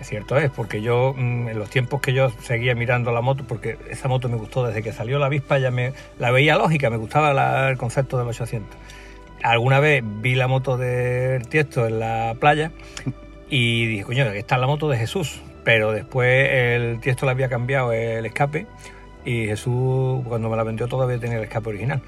[0.01, 3.77] Cierto es, porque yo mm, en los tiempos que yo seguía mirando la moto, porque
[3.89, 6.97] esa moto me gustó desde que salió la avispa, ya me la veía lógica, me
[6.97, 8.77] gustaba la- el concepto del 800.
[9.43, 12.71] Alguna vez vi la moto del Tiesto en la playa
[13.49, 15.41] y dije, coño, aquí está la moto de Jesús.
[15.63, 18.67] Pero después el Tiesto le había cambiado el escape
[19.25, 22.01] y Jesús, cuando me la vendió, todavía tenía el escape original,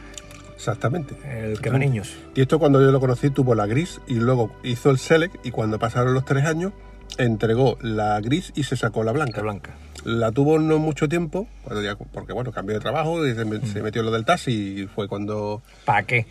[0.55, 1.15] Exactamente.
[1.29, 2.15] el quema niños.
[2.35, 5.51] Y esto cuando yo lo conocí tuvo la gris y luego hizo el select y
[5.51, 6.73] cuando pasaron los tres años
[7.17, 9.41] entregó la gris y se sacó la La blanca.
[9.41, 9.71] blanca.
[10.03, 13.65] La tuvo no mucho tiempo, cuando ya- porque bueno, cambió de trabajo y se, Mm.
[13.65, 14.51] se metió en lo del taxi
[14.83, 15.61] y fue cuando...
[15.85, 16.25] ¿Para qué?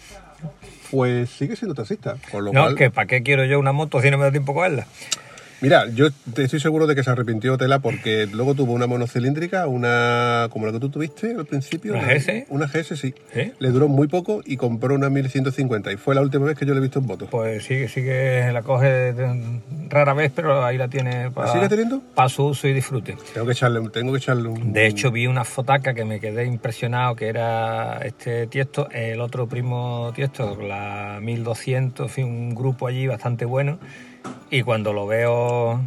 [0.90, 2.74] Pues sigue siendo taxista, lo No, cual...
[2.76, 4.86] que ¿para qué quiero yo una moto si no me da tiempo a cogerla?
[5.60, 10.48] Mira, yo estoy seguro de que se arrepintió Tela porque luego tuvo una monocilíndrica, una
[10.50, 11.94] como la que tú tuviste al principio.
[11.94, 12.44] ¿Una GS?
[12.50, 13.14] Una GS, sí.
[13.32, 13.52] ¿Sí?
[13.58, 16.74] Le duró muy poco y compró una 1150 y fue la última vez que yo
[16.74, 17.26] le he visto en moto.
[17.30, 19.14] Pues sí, sí que la coge
[19.88, 22.02] rara vez, pero ahí la tiene para, ¿La sigue teniendo?
[22.14, 23.16] para su uso y disfrute.
[23.32, 24.72] Tengo que echarle, tengo que echarle un...
[24.72, 29.46] De hecho, vi una fotaca que me quedé impresionado, que era este Tiesto, el otro
[29.48, 33.78] primo Tiesto, la 1200, en fin, un grupo allí bastante bueno.
[34.50, 35.80] Y cuando lo veo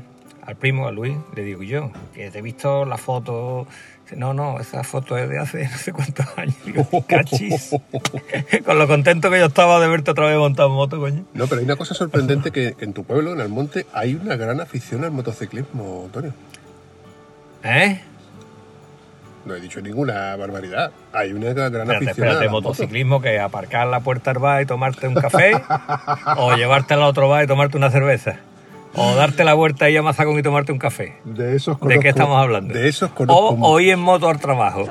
[0.46, 3.68] al primo, a Luis, le digo yo, que te he visto la foto.
[4.16, 6.56] No, no, esa foto es de hace no sé cuántos años.
[6.66, 7.76] Digo, cachis.
[8.66, 11.26] Con lo contento que yo estaba de verte otra vez montado en moto, coño.
[11.34, 14.60] No, pero hay una cosa sorprendente que en tu pueblo, en Almonte, hay una gran
[14.62, 16.34] afición al motociclismo, Antonio.
[17.64, 18.02] ¿Eh?
[19.46, 20.92] No he dicho ninguna barbaridad.
[21.14, 22.52] Hay una gran Espérate, afición a motos.
[22.52, 25.54] motociclismo que aparcar la puerta del bar y tomarte un café,
[26.38, 28.38] o llevarte al otro bar y tomarte una cerveza,
[28.96, 31.16] o darte la vuelta ahí a Mazagón y tomarte un café.
[31.24, 32.74] De esos ¿De conozco, qué estamos hablando?
[32.74, 34.88] De esos conozco O, o ir en moto al trabajo.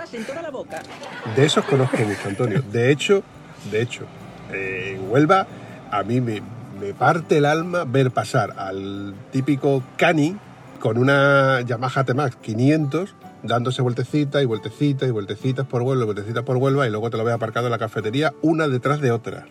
[1.36, 2.62] De esos conozco mucho, Antonio.
[2.72, 3.22] De hecho,
[3.70, 4.04] de hecho,
[4.52, 5.46] eh, en Huelva
[5.90, 6.42] a mí me,
[6.80, 10.36] me parte el alma ver pasar al típico cani
[10.80, 16.42] con una Yamaha T-Max 500 dándose vueltecitas y vueltecitas y vueltecitas por Huelva, y vueltecitas
[16.44, 19.46] por Huelva y luego te lo ves aparcado en la cafetería una detrás de otra.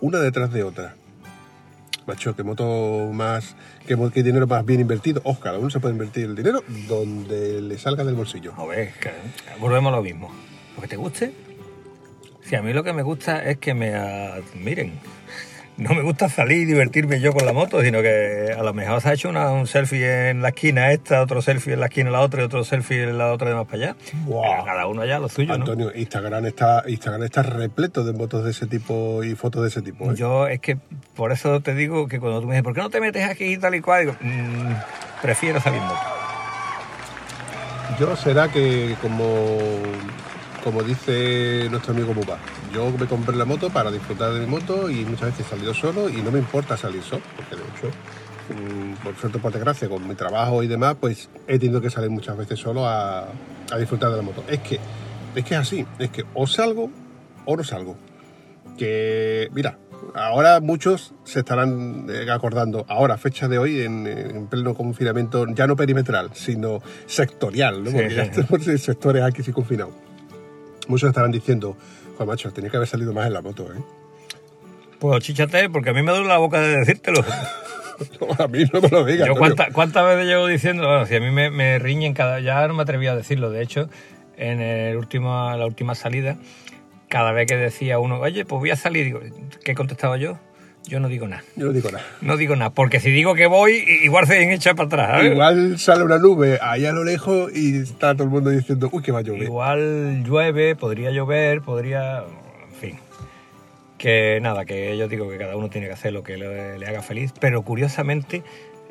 [0.00, 0.94] Una detrás de otra.
[2.06, 3.54] Macho, qué moto más,
[3.86, 5.20] qué, qué dinero más bien invertido.
[5.24, 8.54] Ojo, cada uno se puede invertir el dinero donde le salga del bolsillo.
[8.56, 9.10] A ver, que-
[9.60, 10.30] volvemos a lo mismo.
[10.76, 11.34] Lo que te guste.
[12.44, 14.92] Si a mí lo que me gusta es que me admiren.
[15.78, 19.00] No me gusta salir y divertirme yo con la moto, sino que a lo mejor
[19.00, 22.10] se ha hecho una- un selfie en la esquina esta, otro selfie en la esquina
[22.10, 23.96] la otra y otro selfie en la otra de más para allá.
[24.26, 25.54] Pero cada uno allá lo suyo, ¿no?
[25.54, 29.80] Antonio, Instagram está, Instagram está repleto de motos de ese tipo y fotos de ese
[29.82, 30.10] tipo.
[30.10, 30.14] ¿eh?
[30.16, 30.76] Yo es que
[31.14, 33.44] por eso te digo que cuando tú me dices, ¿por qué no te metes aquí
[33.44, 34.00] y tal y cual?
[34.06, 34.72] Digo, "Mm,
[35.22, 36.00] prefiero salir moto.
[38.00, 39.58] Yo será que como,
[40.62, 42.36] como dice nuestro amigo Buba,
[42.72, 45.74] yo me compré la moto para disfrutar de mi moto y muchas veces he salido
[45.74, 47.88] solo y no me importa salir solo, porque de hecho,
[48.54, 52.10] mm, por suerte por desgracia, con mi trabajo y demás, pues he tenido que salir
[52.10, 53.28] muchas veces solo a,
[53.70, 54.44] a disfrutar de la moto.
[54.48, 54.78] Es que,
[55.34, 56.90] es que es así, es que o salgo
[57.44, 57.96] o no salgo.
[58.76, 59.78] Que, mira,
[60.14, 65.66] ahora muchos se estarán eh, acordando, ahora, fecha de hoy, en, en pleno confinamiento, ya
[65.66, 67.90] no perimetral, sino sectorial, ¿no?
[67.90, 69.94] Sí, Porque ya estamos en sectores aquí sí confinados.
[70.86, 71.76] Muchos estarán diciendo,
[72.18, 73.78] Juan Macho, tenía que haber salido más en la moto, ¿eh?
[74.98, 77.24] Pues chíchate, porque a mí me duele la boca de decírtelo.
[78.20, 79.26] No, a mí no me lo digas.
[79.26, 82.68] Yo cuánta- cuántas veces llevo diciendo, bueno, si a mí me, me riñen cada, ya
[82.68, 83.88] no me atreví a decirlo, de hecho,
[84.36, 86.36] en el último, la última salida,
[87.08, 89.20] cada vez que decía uno, oye, pues voy a salir, digo,
[89.64, 90.38] ¿qué contestaba yo?
[90.86, 91.42] Yo no digo nada.
[91.56, 92.04] Yo no digo nada.
[92.22, 95.10] No digo nada, porque si digo que voy, igual se han echado para atrás.
[95.10, 95.32] ¿sabes?
[95.32, 99.02] Igual sale una nube allá a lo lejos y está todo el mundo diciendo, uy,
[99.02, 99.42] que va a llover.
[99.42, 102.24] Igual llueve, podría llover, podría.
[102.70, 102.98] En fin.
[103.98, 106.86] Que nada, que yo digo que cada uno tiene que hacer lo que le, le
[106.86, 107.32] haga feliz.
[107.38, 108.42] Pero curiosamente,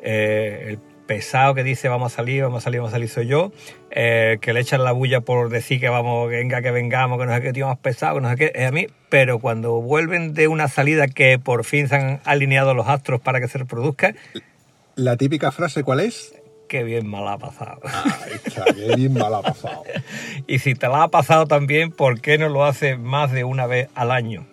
[0.02, 3.26] eh, el pesado que dice vamos a salir, vamos a salir, vamos a salir soy
[3.26, 3.50] yo.
[3.90, 7.26] eh, que le echan la bulla por decir que vamos, que venga, que vengamos, que
[7.26, 8.86] no sé qué, tío más pesado, que no sé qué, es a mí.
[9.08, 13.40] Pero cuando vuelven de una salida que por fin se han alineado los astros para
[13.40, 14.14] que se reproduzca,
[14.94, 16.34] La típica frase, ¿cuál es?
[16.68, 17.80] qué bien mal ha pasado.
[18.76, 19.84] Qué bien mal ha pasado.
[20.46, 23.66] y si te la ha pasado también, ¿por qué no lo haces más de una
[23.66, 24.44] vez al año?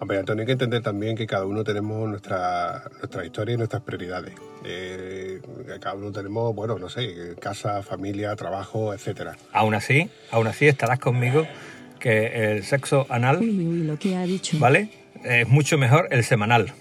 [0.00, 3.82] Hombre, Antonio, hay que entender también que cada uno tenemos nuestra, nuestra historia y nuestras
[3.82, 4.32] prioridades.
[4.64, 5.40] Eh,
[5.78, 9.36] cada uno tenemos, bueno, no sé, casa, familia, trabajo, etcétera.
[9.52, 11.46] Aún así, aún así estarás conmigo
[11.98, 14.56] que el sexo anal, Uy, uy, lo que ha dicho.
[14.58, 14.88] ¿vale?
[15.22, 16.72] Es mucho mejor el semanal.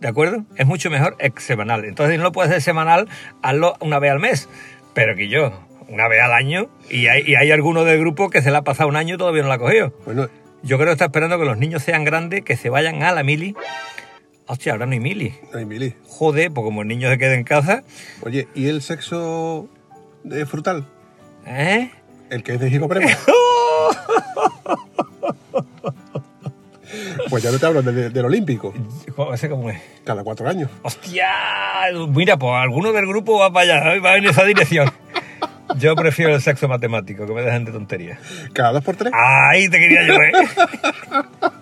[0.00, 0.46] ¿De acuerdo?
[0.56, 1.84] Es mucho mejor el semanal.
[1.84, 3.06] Entonces, si no lo puedes hacer semanal,
[3.42, 4.48] hazlo una vez al mes.
[4.94, 5.52] Pero que yo,
[5.88, 8.62] una vez al año, y hay, y hay alguno del grupo que se le ha
[8.62, 9.92] pasado un año y todavía no la ha cogido.
[10.06, 10.28] Bueno,
[10.62, 13.22] Yo creo que está esperando que los niños sean grandes, que se vayan a la
[13.22, 13.54] mili.
[14.46, 15.34] Hostia, ahora no hay mili.
[15.52, 15.94] no hay mili.
[16.08, 17.82] Joder, pues como el niño se quede en casa,
[18.22, 19.68] Oye, ¿y el sexo
[20.30, 20.86] eh, frutal?
[21.46, 21.90] ¿eh?
[22.30, 23.10] El que es de gigoprema.
[27.30, 28.72] pues ya no te hablo de- del olímpico,
[29.16, 29.80] Jo, ¿Ese cómo es?
[30.04, 30.70] cada cuatro años.
[30.82, 31.28] ¡Hostia!
[32.08, 34.00] Mira, pues alguno del grupo va para allá, ¿eh?
[34.00, 34.90] va en esa dirección.
[35.78, 38.18] Yo prefiero el sexo matemático, que me dejan de tonterías.
[38.52, 39.12] Cada dos por tres.
[39.14, 40.32] ¡Ahí te quería yo, eh!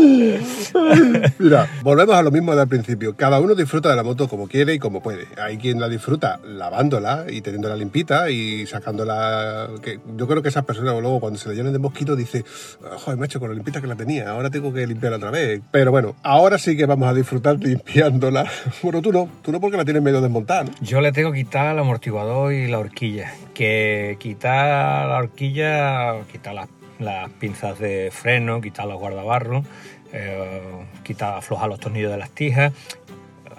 [1.38, 3.14] Mira, volvemos a lo mismo del principio.
[3.16, 5.26] Cada uno disfruta de la moto como quiere y como puede.
[5.40, 9.68] Hay quien la disfruta lavándola y teniéndola limpita y sacándola.
[9.82, 12.44] Que yo creo que esas personas luego cuando se le llenan de mosquitos dice,
[12.80, 15.60] joder, macho, con lo limpita que la tenía, ahora tengo que limpiarla otra vez.
[15.70, 18.50] Pero bueno, ahora sí que vamos a disfrutar limpiándola.
[18.82, 20.70] Bueno, tú no, tú no porque la tienes medio desmontada, ¿no?
[20.80, 23.32] Yo le tengo que quitar el amortiguador y la horquilla.
[23.52, 26.68] Que quitar la horquilla, quitar las,
[27.00, 29.64] las pinzas de freno, quitar los guardabarros,
[30.12, 30.62] eh,
[31.02, 32.72] quitar, aflojar los tornillos de las tijas,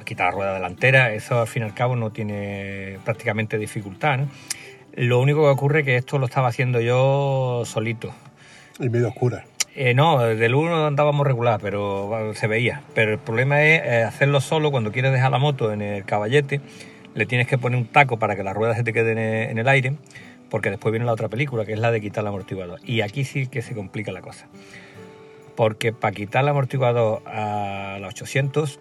[0.05, 1.13] quitar la rueda delantera.
[1.13, 4.19] Eso al fin y al cabo no tiene prácticamente dificultad.
[4.19, 4.27] ¿no?
[4.93, 8.13] Lo único que ocurre es que esto lo estaba haciendo yo solito.
[8.79, 9.45] Y medio oscura.
[9.73, 12.81] Eh, no, del uno andábamos regular, pero bueno, se veía.
[12.93, 16.59] Pero el problema es eh, hacerlo solo cuando quieres dejar la moto en el caballete.
[17.15, 19.57] Le tienes que poner un taco para que las ruedas se te queden en en
[19.57, 19.93] el aire,
[20.51, 22.81] porque después viene la otra película, que es la de quitar el amortiguador.
[22.83, 24.47] Y aquí sí que se complica la cosa.
[25.55, 28.79] Porque para quitar el amortiguador a los 800,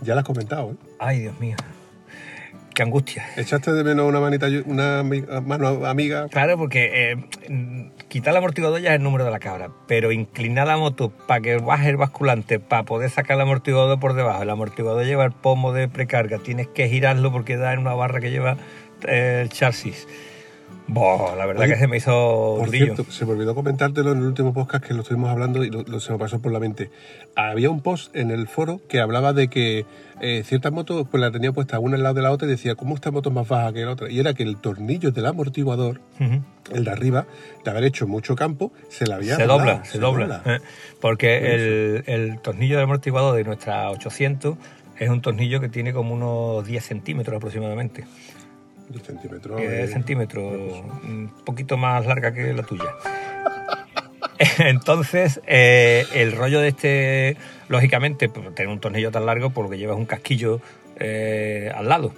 [0.00, 0.76] Ya la has comentado, ¿eh?
[0.98, 1.56] ay Dios mío,
[2.74, 3.26] qué angustia.
[3.36, 6.28] ¿Echaste de menos una manita, una mano amiga?
[6.28, 10.68] Claro, porque eh, quitar el amortiguador ya es el número de la cabra, pero inclinar
[10.68, 14.48] la moto para que baje el basculante, para poder sacar el amortiguador por debajo, el
[14.48, 18.30] amortiguador lleva el pomo de precarga, tienes que girarlo porque da en una barra que
[18.30, 18.56] lleva
[19.06, 20.06] eh, el chasis.
[20.92, 24.18] Boh, la verdad Oye, que se me hizo Por cierto, se me olvidó comentártelo en
[24.18, 26.58] el último podcast que lo estuvimos hablando y lo, lo- se me pasó por la
[26.58, 26.90] mente.
[27.36, 29.86] Había un post en el foro que hablaba de que
[30.20, 32.74] eh, ciertas motos pues la tenía puesta una al lado de la otra y decía,
[32.74, 34.10] ¿cómo esta moto es más baja que la otra?
[34.10, 36.00] Y era que el tornillo del amortiguador,
[36.72, 37.26] el de arriba,
[37.64, 40.42] de haber hecho mucho campo, se la había se doblado, dobla, se, dobla.
[40.44, 40.58] ¿eh?
[41.00, 44.56] Porque el, el tornillo de amortiguador de nuestra 800
[44.98, 48.04] es un tornillo que tiene como unos 10 centímetros aproximadamente.
[48.90, 49.60] 10 centímetros.
[49.60, 50.52] 10 centímetros,
[51.04, 52.94] un poquito más larga que la tuya.
[54.58, 57.36] Entonces, eh, el rollo de este,
[57.68, 60.60] lógicamente, pues, tener un tornillo tan largo porque llevas un casquillo
[60.98, 62.12] eh, al lado.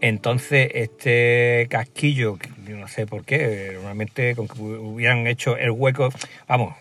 [0.00, 6.10] Entonces, este casquillo, no sé por qué, normalmente con que hubieran hecho el hueco,
[6.46, 6.74] vamos,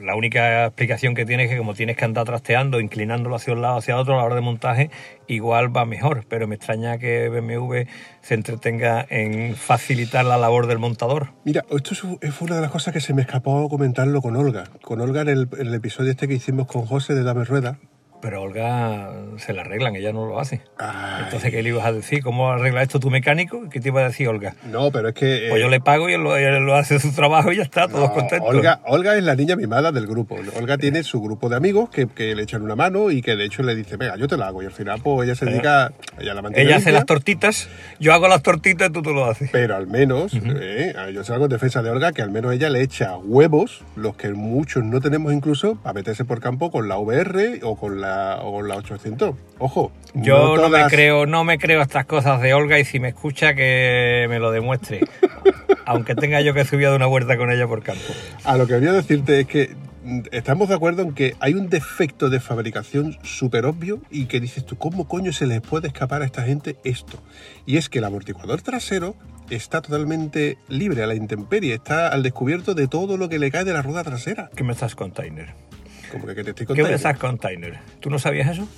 [0.00, 3.60] la única explicación que tiene es que como tienes que andar trasteando, inclinándolo hacia un
[3.60, 4.90] lado, hacia otro a la hora de montaje,
[5.26, 7.86] igual va mejor, pero me extraña que BMW
[8.22, 11.28] se entretenga en facilitar la labor del montador.
[11.44, 14.64] Mira, esto es- fue una de las cosas que se me escapó comentarlo con Olga.
[14.80, 17.78] Con Olga en el, en el episodio este que hicimos con José de Dame Rueda.
[18.22, 20.62] Pero Olga se la arreglan, ella no lo hace.
[20.78, 21.24] Ay.
[21.24, 22.22] Entonces, ¿qué le ibas a decir?
[22.22, 23.68] ¿Cómo arregla esto tu mecánico?
[23.68, 24.54] ¿Qué te iba a decir Olga?
[24.70, 25.46] No, pero es que...
[25.46, 27.64] eh, Pues yo le pago y él lo, él lo hace su trabajo y ya
[27.64, 28.48] está, todos No, contentos.
[28.48, 30.36] Olga, Olga es la niña mimada del grupo.
[30.56, 33.44] Olga tiene su grupo de amigos que, que le echan una mano y que de
[33.44, 34.62] hecho le dice, venga, yo te la hago.
[34.62, 38.12] Y al final, pues ella se dedica, ella la mantiene Ella hace las tortitas, yo
[38.14, 39.50] hago las tortitas y tú, tú lo haces.
[39.50, 42.82] Pero al menos, eh, yo salgo en defensa de Olga, que al menos ella le
[42.82, 47.58] echa huevos, los que muchos no tenemos incluso, para meterse por campo con la VR
[47.64, 48.11] o con la,
[48.42, 49.34] o la 800.
[49.58, 53.08] Ojo, Yo no, me creo, no me creo estas cosas de Olga y si me
[53.08, 55.00] escucha que me lo demuestre.
[55.86, 58.12] Aunque tenga yo que subir de una vuelta con ella por campo.
[58.44, 61.68] A lo que quería decirte es que mm, estamos de acuerdo en que hay un
[61.68, 66.22] defecto de fabricación súper obvio y que dices tú, ¿cómo coño se les puede escapar
[66.22, 67.18] a esta gente esto?
[67.66, 69.16] Y es que el amortiguador trasero
[69.50, 73.64] está totalmente libre a la intemperie, está al descubierto de todo lo que le cae
[73.64, 74.50] de la rueda trasera.
[74.54, 75.54] ¿Qué me estás container?
[76.12, 77.78] Como que, que te estoy ¿Qué estás container?
[78.00, 78.68] ¿Tú no sabías eso?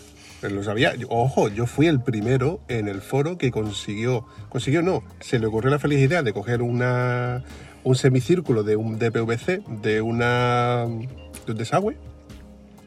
[0.40, 0.94] Pero lo sabía.
[0.94, 5.46] Yo- Ojo, yo fui el primero en el foro que consiguió, consiguió no, se le
[5.46, 7.42] ocurrió la feliz idea de coger una,
[7.82, 11.96] un semicírculo de un de PVC, de una de un desagüe,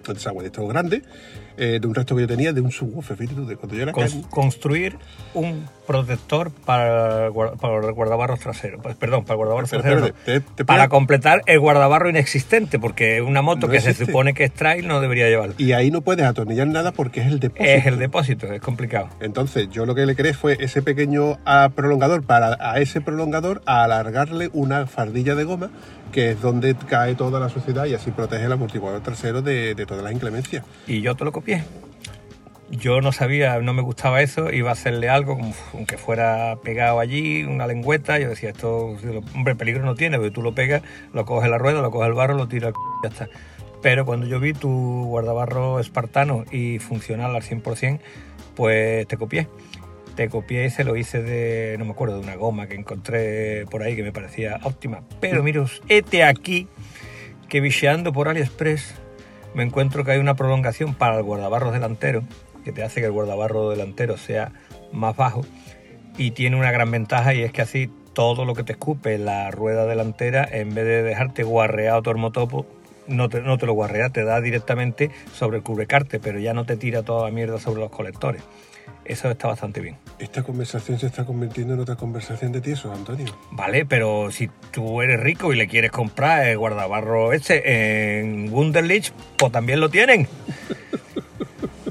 [0.08, 1.02] un desagüe de estos grande,
[1.58, 3.92] eh, de un resto que yo tenía de un subwoofer, fíjate de cuando yo era
[3.94, 4.98] Cons- construir
[5.34, 7.30] un protector para,
[7.62, 8.80] para el guardabarros trasero.
[8.82, 10.02] Pues, perdón, para el guardabarros Pero, trasero.
[10.02, 10.08] no.
[10.08, 14.34] espérate, te- te para completar el guardabarro inexistente, porque una moto No que se supone
[14.34, 15.56] que es trail no debería llevarlo.
[15.58, 17.70] Y ahí no puedes atornillar nada porque es el depósito.
[17.72, 19.10] Es el depósito, es complicado.
[19.22, 23.62] Entonces, yo lo que le creé fue ese pequeño ah, prolongador para a ese prolongador
[23.66, 25.70] alargarle una fardilla de goma,
[26.12, 29.86] que es donde cae toda la suciedad y así protege el amortiguador trasero de, de
[29.86, 30.66] todas las inclemencias.
[30.88, 31.64] Y yo te lo copié.
[32.70, 35.38] Yo no sabía, no me gustaba eso, iba a hacerle algo,
[35.74, 38.20] aunque fuera pegado allí, una lengüeta.
[38.20, 38.98] Yo decía, esto,
[39.34, 40.82] hombre, peligro no tiene, porque tú lo pegas,
[41.14, 43.30] lo coges la rueda, lo coges el barro, lo tiras, ya está.
[43.82, 48.00] Pero cuando yo vi tu guardabarro espartano y funcional al 100%,
[48.56, 49.48] pues te copié.
[50.18, 53.66] Te copié y se lo hice de, no me acuerdo, de una goma que encontré
[53.68, 55.04] por ahí que me parecía óptima.
[55.22, 56.68] Pero mira, este aquí,
[57.48, 58.96] que bicheando por AliExpress,
[59.54, 62.24] me encuentro que hay una prolongación para el guardabarros delantero,
[62.66, 64.52] que te hace que el guardabarro delantero sea
[64.92, 65.46] más bajo
[66.18, 69.52] y tiene una gran ventaja y es que así todo lo que te escupe la
[69.52, 72.66] rueda delantera, en vez de dejarte guarreado tu hermotopo,
[73.08, 76.66] no te, no te lo guarrea, te da directamente sobre el cubrecarte, pero ya no
[76.66, 78.42] te tira toda la mierda sobre los colectores.
[79.06, 79.98] Eso está bastante bien.
[80.20, 83.26] Esta conversación se está convirtiendo en otra conversación de tiesos, Antonio.
[83.52, 89.14] Vale, pero si tú eres rico y le quieres comprar el guardabarro este en Wunderlich,
[89.38, 90.28] pues también lo tienen.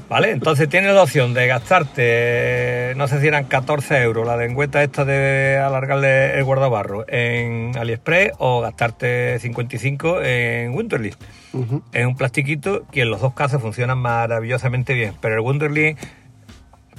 [0.09, 4.81] Vale, entonces tienes la opción de gastarte, no sé si eran 14 euros la lengüeta
[4.81, 11.17] esta de alargarle el guardabarro en AliExpress o gastarte 55 en Wunderlich.
[11.51, 11.83] Ujú.
[11.91, 15.97] Es un plastiquito que en los dos casos funcionan maravillosamente bien, pero el Wunderlich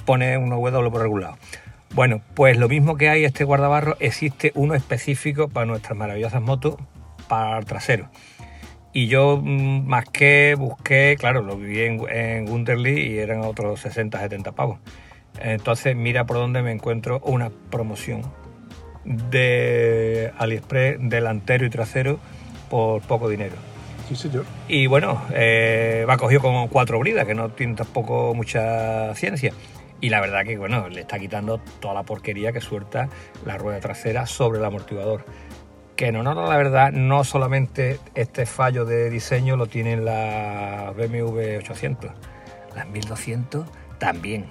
[0.09, 1.37] pone una W por algún lado.
[1.93, 6.77] Bueno, pues lo mismo que hay este guardabarro, existe uno específico para nuestras maravillosas motos,
[7.27, 8.09] para el trasero.
[8.91, 13.81] Y yo mm, más que busqué, claro, lo vi en, en Wunderlich y eran otros
[13.81, 14.79] 60, 70 pavos.
[15.39, 18.23] Entonces mira por dónde me encuentro una promoción
[19.05, 22.19] de AliExpress delantero y trasero
[22.67, 23.57] por poco dinero.
[24.07, 24.45] Sí, señor.
[24.67, 29.53] Y bueno, eh, va cogido con cuatro bridas, que no tiene tampoco mucha ciencia.
[30.01, 33.09] Y la verdad que, bueno, le está quitando toda la porquería que suelta
[33.45, 35.25] la rueda trasera sobre el amortiguador.
[35.95, 40.95] Que no, no, no, la verdad, no solamente este fallo de diseño lo tienen las
[40.95, 42.11] BMW 800,
[42.73, 44.45] las 1200 también.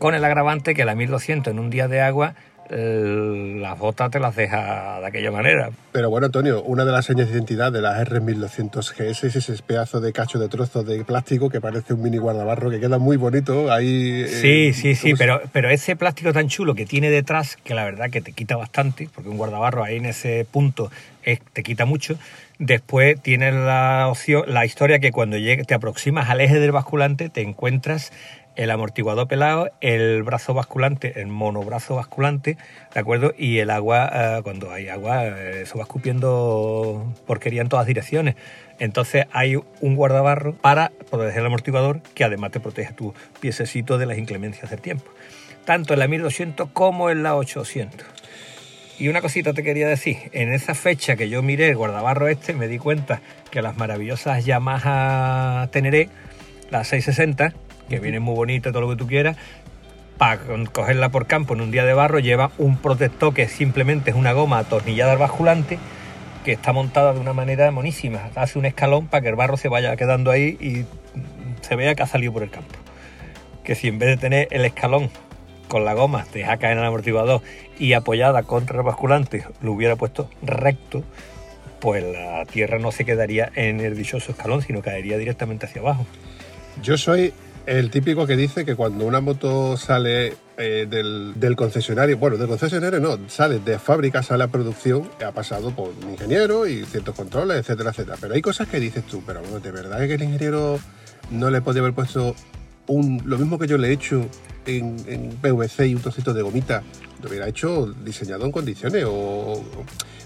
[0.00, 2.34] Con el agravante que la 1200 en un día de agua
[2.70, 5.70] las botas te las deja de aquella manera.
[5.92, 9.62] Pero bueno, Antonio, una de las señas de identidad de las R1200 GS es ese
[9.62, 13.16] pedazo de cacho de trozos de plástico que parece un mini guardabarro que queda muy
[13.16, 14.22] bonito ahí.
[14.24, 17.56] eh, Sí, sí, sí, ¿cómo se- pero, pero ese plástico tan chulo que tiene detrás,
[17.64, 20.90] que la verdad que te quita bastante, porque un guardabarro ahí en ese punto
[21.22, 22.16] es- te quita mucho.
[22.60, 27.28] Después tienes la opción, la historia que cuando llegue, te aproximas al eje del basculante
[27.28, 28.12] te encuentras
[28.58, 32.58] el amortiguador pelado, el brazo basculante, el monobrazo basculante,
[32.92, 33.32] ¿de acuerdo?
[33.38, 38.34] Y el agua, eh, cuando hay agua, eh, eso va escupiendo porquería en todas direcciones.
[38.80, 44.06] Entonces hay un guardabarro para proteger el amortiguador que además te protege tu piececito de
[44.06, 45.08] las inclemencias del tiempo.
[45.64, 48.04] Tanto en la 1200 como en la 800.
[48.98, 52.54] Y una cosita te quería decir, en esa fecha que yo miré el guardabarro este,
[52.54, 53.20] me di cuenta
[53.52, 56.08] que las maravillosas Yamaha Teneré,
[56.70, 57.54] las 660,
[57.88, 59.36] que vienen muy bonitas, todo lo que tú quieras,
[60.18, 60.40] para
[60.72, 64.32] cogerla por campo en un día de barro, lleva un protector que simplemente es una
[64.32, 65.78] goma atornillada al basculante,
[66.44, 68.30] que está montada de una manera monísima.
[68.34, 70.86] Hace un escalón para que el barro se vaya quedando ahí y
[71.62, 72.74] se vea que ha salido por el campo.
[73.62, 75.10] Que si en vez de tener el escalón
[75.68, 77.42] con la goma, te deja caer en el amortiguador
[77.78, 81.04] y apoyada contra el basculante, lo hubiera puesto recto,
[81.80, 86.06] pues la tierra no se quedaría en el dichoso escalón, sino caería directamente hacia abajo.
[86.82, 87.34] Yo soy
[87.66, 92.48] el típico que dice que cuando una moto sale eh, del, del concesionario, bueno, del
[92.48, 97.14] concesionario no, sale de fábrica, sale a producción, ha pasado por un ingeniero y ciertos
[97.14, 98.16] controles, etcétera, etcétera.
[98.20, 100.78] Pero hay cosas que dices tú, pero bueno, de verdad que el ingeniero
[101.30, 102.34] no le podía haber puesto
[102.86, 104.26] un, lo mismo que yo le he hecho
[104.66, 104.96] en,
[105.40, 106.82] PVC y un trocito de gomita,
[107.22, 109.04] lo hubiera hecho diseñado en condiciones.
[109.06, 109.62] O,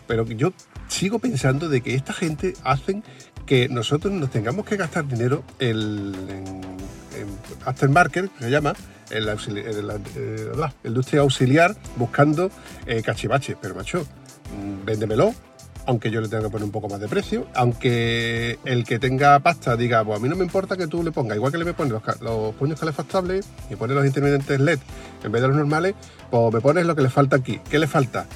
[0.07, 0.53] pero yo
[0.89, 3.03] sigo pensando de que esta gente hacen
[3.47, 6.13] que nosotros nos tengamos que gastar dinero en
[7.65, 8.75] aftermarket, que se llama,
[9.11, 9.99] en la, en la-
[10.57, 12.51] la industria auxiliar, buscando
[12.87, 13.57] eh, cachivaches.
[13.61, 15.35] Pero macho, mm, véndemelo,
[15.87, 19.39] aunque yo le tenga que poner un poco más de precio, aunque el que tenga
[19.41, 21.65] pasta diga, pues a mí no me importa que tú le pongas, igual que le
[21.65, 24.79] me pones los puños calefactables y pones los intermitentes LED
[25.25, 25.95] en vez de los normales,
[26.31, 27.61] pues me pones lo que le falta aquí.
[27.69, 28.27] ¿Qué le falta?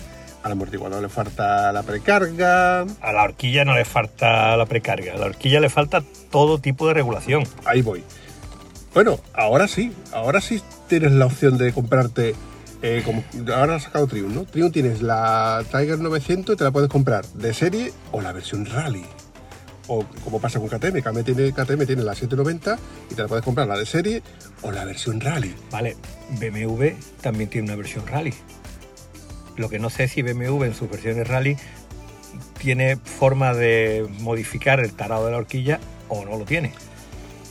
[0.43, 5.17] Al amortiguador le falta la precarga, A la horquilla no le falta la precarga, a
[5.17, 7.45] la horquilla le falta todo tipo de regulación.
[7.65, 8.05] ahí voy.
[8.97, 12.35] Bueno, ahora sí, ahora sí tienes la opción de comprarte,
[12.81, 13.23] eh, como
[13.55, 14.45] ahora ha sacado Triumph, ¿no?
[14.47, 18.65] Triumph tienes la Tiger 900 y te la puedes comprar de serie o la versión
[18.65, 19.05] Rally.
[19.87, 22.79] O como pasa con KTM, KTM tiene, KTM tiene la 790
[23.11, 24.23] y te la puedes comprar la de serie
[24.63, 25.55] o la versión Rally.
[25.71, 25.95] Vale,
[26.41, 28.33] BMW también tiene una versión rally.
[29.59, 31.59] Lo que no sé es si BMW en sus versiones rally
[32.59, 36.73] tiene forma de modificar el tarado de la horquilla o no lo tiene.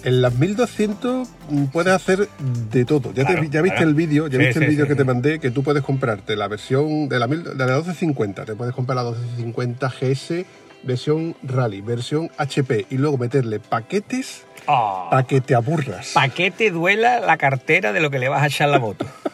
[0.05, 2.29] En las 1200 mm, puedes hacer
[2.71, 3.11] de todo.
[3.13, 3.81] Ya, Claro, viste claro.
[3.89, 5.83] el vídeo, ya Sí, viste sí, el vídeo sí, que te mandé, que tú puedes
[5.83, 10.45] comprarte la versión de la, mil- de la 1250, te puedes comprar la 1250 GS
[10.83, 16.11] versión Rally, versión HP y luego meterle paquetes Ah, para que te aburras.
[16.13, 19.05] ¿Para te duela la cartera de lo que le vas a echar la moto?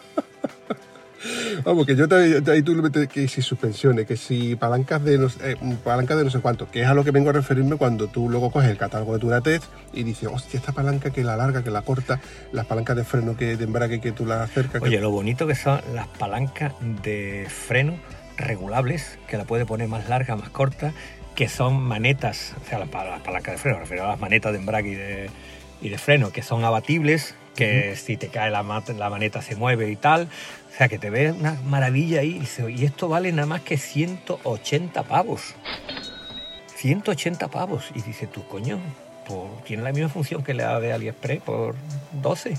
[1.64, 5.28] Vamos, que yo te, ahí tú metes que si suspensiones, que si palancas de no,
[5.44, 8.08] eh, palancas de no sé cuánto, que es a lo que vengo a referirme cuando
[8.08, 9.62] tú luego coges el catálogo de Turatec
[9.94, 12.20] y dices, hostia, esta palanca que la larga, que la corta,
[12.52, 14.82] las palancas de freno que de embrague que tú la acercas.
[14.82, 17.96] que- Oye, lo bonito que son las palancas de freno
[18.38, 20.94] regulables, que la puede poner más larga, más corta,
[21.36, 24.52] que son manetas, o sea, las, las palancas de freno, me refiero a las manetas
[24.52, 25.30] de embrague y de,
[25.82, 28.64] y de freno, que son abatibles, que si te cae la,
[28.98, 30.30] la maneta se mueve y tal.
[30.82, 33.62] O sea, que te ves una maravilla ahí y, dices, y esto vale nada más
[33.62, 35.54] que 180 pavos.
[36.76, 37.92] 180 pavos.
[37.94, 38.80] Y dices tú, coño,
[39.28, 41.76] pues, tiene la misma función que la de AliExpress por
[42.14, 42.58] 12.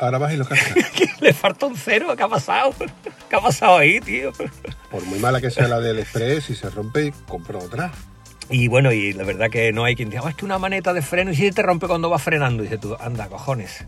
[0.00, 0.74] Ahora vas y lo cascas.
[1.20, 2.74] Le falta un cero, ¿qué ha pasado?
[3.30, 4.32] ¿Qué ha pasado ahí, tío?
[4.90, 7.92] Por muy mala que sea la del Express, si se rompe, compro otra.
[8.50, 10.92] Y bueno, y la verdad que no hay quien diga, "Oh, es que una maneta
[10.92, 12.64] de freno y si te rompe cuando vas frenando.
[12.64, 13.86] Y dices tú, anda, cojones.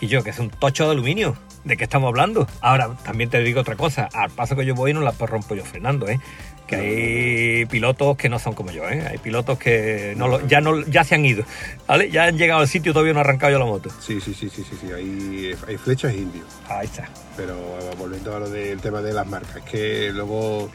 [0.00, 1.36] Que yo, que es un tocho de aluminio.
[1.62, 2.48] ¿De qué estamos hablando?
[2.62, 4.08] Ahora, también te digo otra cosa.
[4.14, 6.18] Al paso que yo voy no la rompo yo frenando, ¿eh?
[6.66, 9.06] Que hay pilotos que no son como yo, ¿eh?
[9.06, 11.44] Hay pilotos que no lo- ya, no, ya se han ido,
[11.86, 12.10] ¿vale?
[12.10, 13.90] Ya han llegado al sitio y todavía no han arrancado yo la moto.
[14.00, 14.90] Sí, sí, sí, sí, sí, sí.
[14.90, 16.46] Hay, hay flechas indios.
[16.68, 17.06] Ahí está.
[17.36, 17.54] Pero
[17.98, 20.70] volviendo a lo del tema de las marcas, es que luego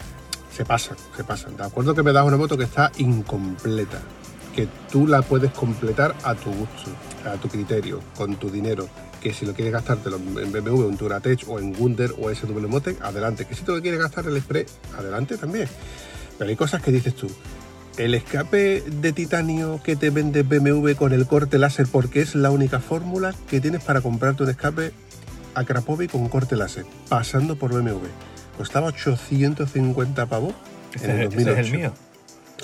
[0.54, 1.56] se pasan, se pasan.
[1.56, 4.00] De acuerdo que me das una moto que está incompleta.
[4.56, 6.90] Que tú la puedes completar a tu gusto,
[7.24, 8.88] a tu criterio, con tu dinero.
[9.22, 13.00] Que si lo quieres gastártelo en BMW, en Turatech o en Wunder o SW Motec,
[13.02, 13.44] adelante.
[13.44, 15.68] Que si tú lo quieres gastar en el Express, adelante también.
[16.38, 17.28] Pero hay cosas que dices tú.
[17.98, 22.50] El escape de titanio que te vende BMW con el corte láser, porque es la
[22.50, 24.92] única fórmula que tienes para comprarte un escape
[25.54, 28.06] a Krapovic con corte láser, pasando por BMW.
[28.58, 30.52] Costaba 850 pavos
[31.02, 31.60] en el es- ese es 2008.
[31.60, 31.92] el mío.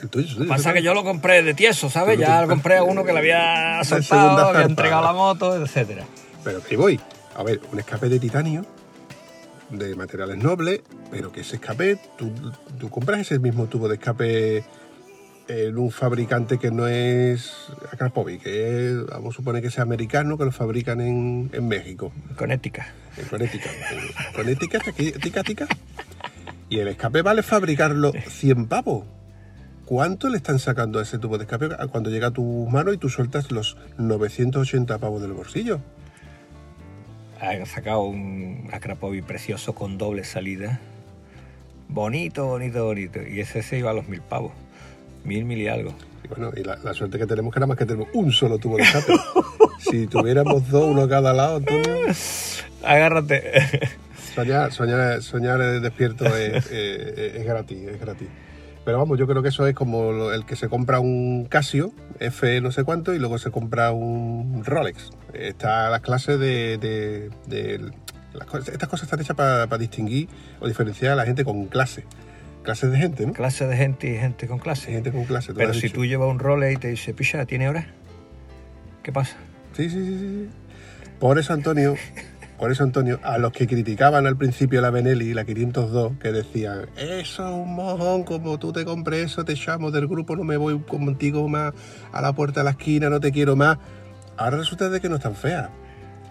[0.00, 2.16] El tuyo, Pasa que yo lo compré de tieso, ¿sabes?
[2.16, 5.54] Pero Ya tú- lo compré a uno que le había soltado, había entregado la moto,
[5.62, 6.04] etcétera.
[6.44, 7.00] Pero que voy.
[7.36, 8.64] A ver, un escape de titanio,
[9.70, 10.80] de materiales nobles,
[11.10, 12.30] pero que ese escape, tú,
[12.78, 14.64] tú compras ese mismo tubo de escape
[15.48, 17.52] en un fabricante que no es
[17.98, 22.12] Krapovic, que es, vamos a suponer que sea americano, que lo fabrican en, en México,
[22.36, 22.92] Con ética.
[23.16, 23.70] en Connecticut.
[23.70, 24.82] En Connecticut,
[25.22, 25.66] tica, tica.
[26.68, 29.04] Y el escape vale fabricarlo 100 pavos.
[29.92, 32.96] ¿Cuánto le están sacando a ese tubo de escape cuando llega a tu mano y
[32.96, 35.80] tú sueltas los 980 pavos del bolsillo?
[37.42, 40.80] Han sacado un Akrapovi precioso con doble salida.
[41.88, 43.20] Bonito, bonito, bonito.
[43.20, 44.52] Y ese se iba a los mil pavos.
[45.24, 45.92] Mil, mil y algo.
[46.24, 48.56] Y bueno, y la, la suerte que tenemos que nada más que tenemos un solo
[48.56, 49.12] tubo de escape.
[49.78, 51.96] si tuviéramos dos, uno a cada lado, Antonio,
[52.82, 53.90] Agárrate.
[54.34, 58.28] soñar, soñar, soñar eh, despierto es, eh, es gratis, es gratis.
[58.84, 62.60] Pero vamos, yo creo que eso es como el que se compra un Casio F
[62.60, 65.10] no sé cuánto y luego se compra un Rolex.
[65.32, 66.78] Está las clases de...
[66.78, 67.92] de- de-
[68.34, 70.26] las cosas- estas cosas están hechas para distinguir
[70.58, 72.04] o diferenciar a la gente con clase.
[72.62, 73.32] Clases de gente, ¿no?
[73.34, 74.90] clase de gente y gente con clase.
[74.90, 75.52] Gente con clase.
[75.52, 75.94] Pero si dicho.
[75.96, 77.86] tú llevas un role y te dice, picha, ¿tiene hora?
[79.02, 79.36] ¿Qué pasa?
[79.76, 80.48] Sí, sí, sí, sí.
[81.20, 81.94] Por eso, Antonio,
[82.62, 86.82] por eso, Antonio, a los que criticaban al principio la Benelli, la 502, que decían,
[86.96, 90.56] eso es un mojón, como tú te compres eso, te llamo del grupo, no me
[90.56, 91.72] voy contigo más
[92.12, 93.78] a la puerta de la esquina, no te quiero más.
[94.36, 95.70] Ahora resulta de que no es tan fea.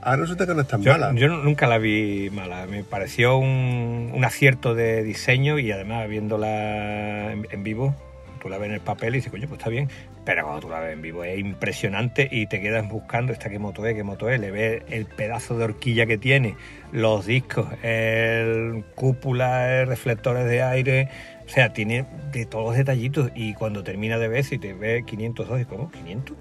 [0.01, 1.11] Ahora resulta que no es tan Yo, mala.
[1.15, 2.65] yo nunca la vi mala.
[2.65, 7.93] Me pareció un, un acierto de diseño y además viéndola en, en vivo,
[8.41, 9.87] tú la ves en el papel y dices, coño, pues está bien.
[10.25, 13.59] Pero cuando tú la ves en vivo es impresionante y te quedas buscando esta qué
[13.59, 14.39] moto es, qué moto es.
[14.39, 16.55] Le ves el pedazo de horquilla que tiene,
[16.91, 21.09] los discos, el cúpula, el reflectores de aire.
[21.45, 25.03] O sea, tiene de todos los detallitos y cuando termina de ver, si te ve
[25.05, 25.91] 502, y ¿cómo?
[25.91, 26.35] ¿500?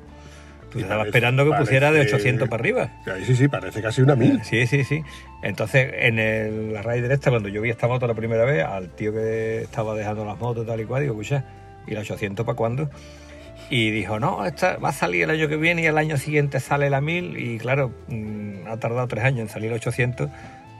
[0.70, 2.92] Tú estabas parece- esperando que pusiera de parece- 800 para arriba.
[3.12, 4.40] Ahí sí, sí, parece casi una mil.
[4.44, 5.02] Sí, sí, sí.
[5.42, 8.90] Entonces, en el- la raíz esta, cuando yo vi esta moto la primera vez, al
[8.90, 11.44] tío que estaba dejando las motos tal y cual, digo, escucha,
[11.86, 12.90] ¿y la 800 para cuándo?
[13.68, 16.58] Y dijo, no, esta va a salir el año que viene y el año siguiente
[16.58, 20.28] sale la 1000 y claro, mm, ha tardado tres años en salir la 800,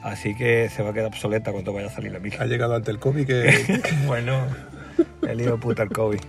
[0.02, 2.34] así que se va a quedar obsoleta cuando vaya a salir la 1000.
[2.40, 3.80] Ha llegado ante el COVID que...
[4.06, 4.44] bueno,
[5.28, 6.20] el hijo puta el COVID.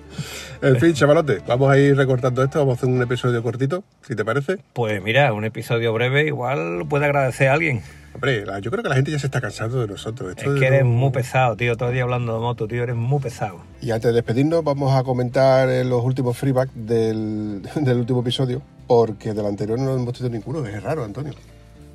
[0.61, 4.15] en fin, chavalote, vamos a ir recortando esto, vamos a hacer un episodio cortito, si
[4.15, 4.57] te parece.
[4.74, 7.82] Pues mira, un episodio breve igual puede agradecer a alguien.
[8.14, 10.32] Hombre, yo creo que la gente ya se está cansando de nosotros.
[10.36, 12.84] Esto Es que eres no- muy pesado, tío, todo el día hablando de moto, tío,
[12.84, 13.62] eres muy pesado.
[13.82, 18.62] Y antes de despedirnos, vamos a comentar eh, los últimos feedback del, del último episodio,
[18.88, 20.66] porque del anterior no hemos tenido ninguno.
[20.68, 21.34] Es raro, Antonio.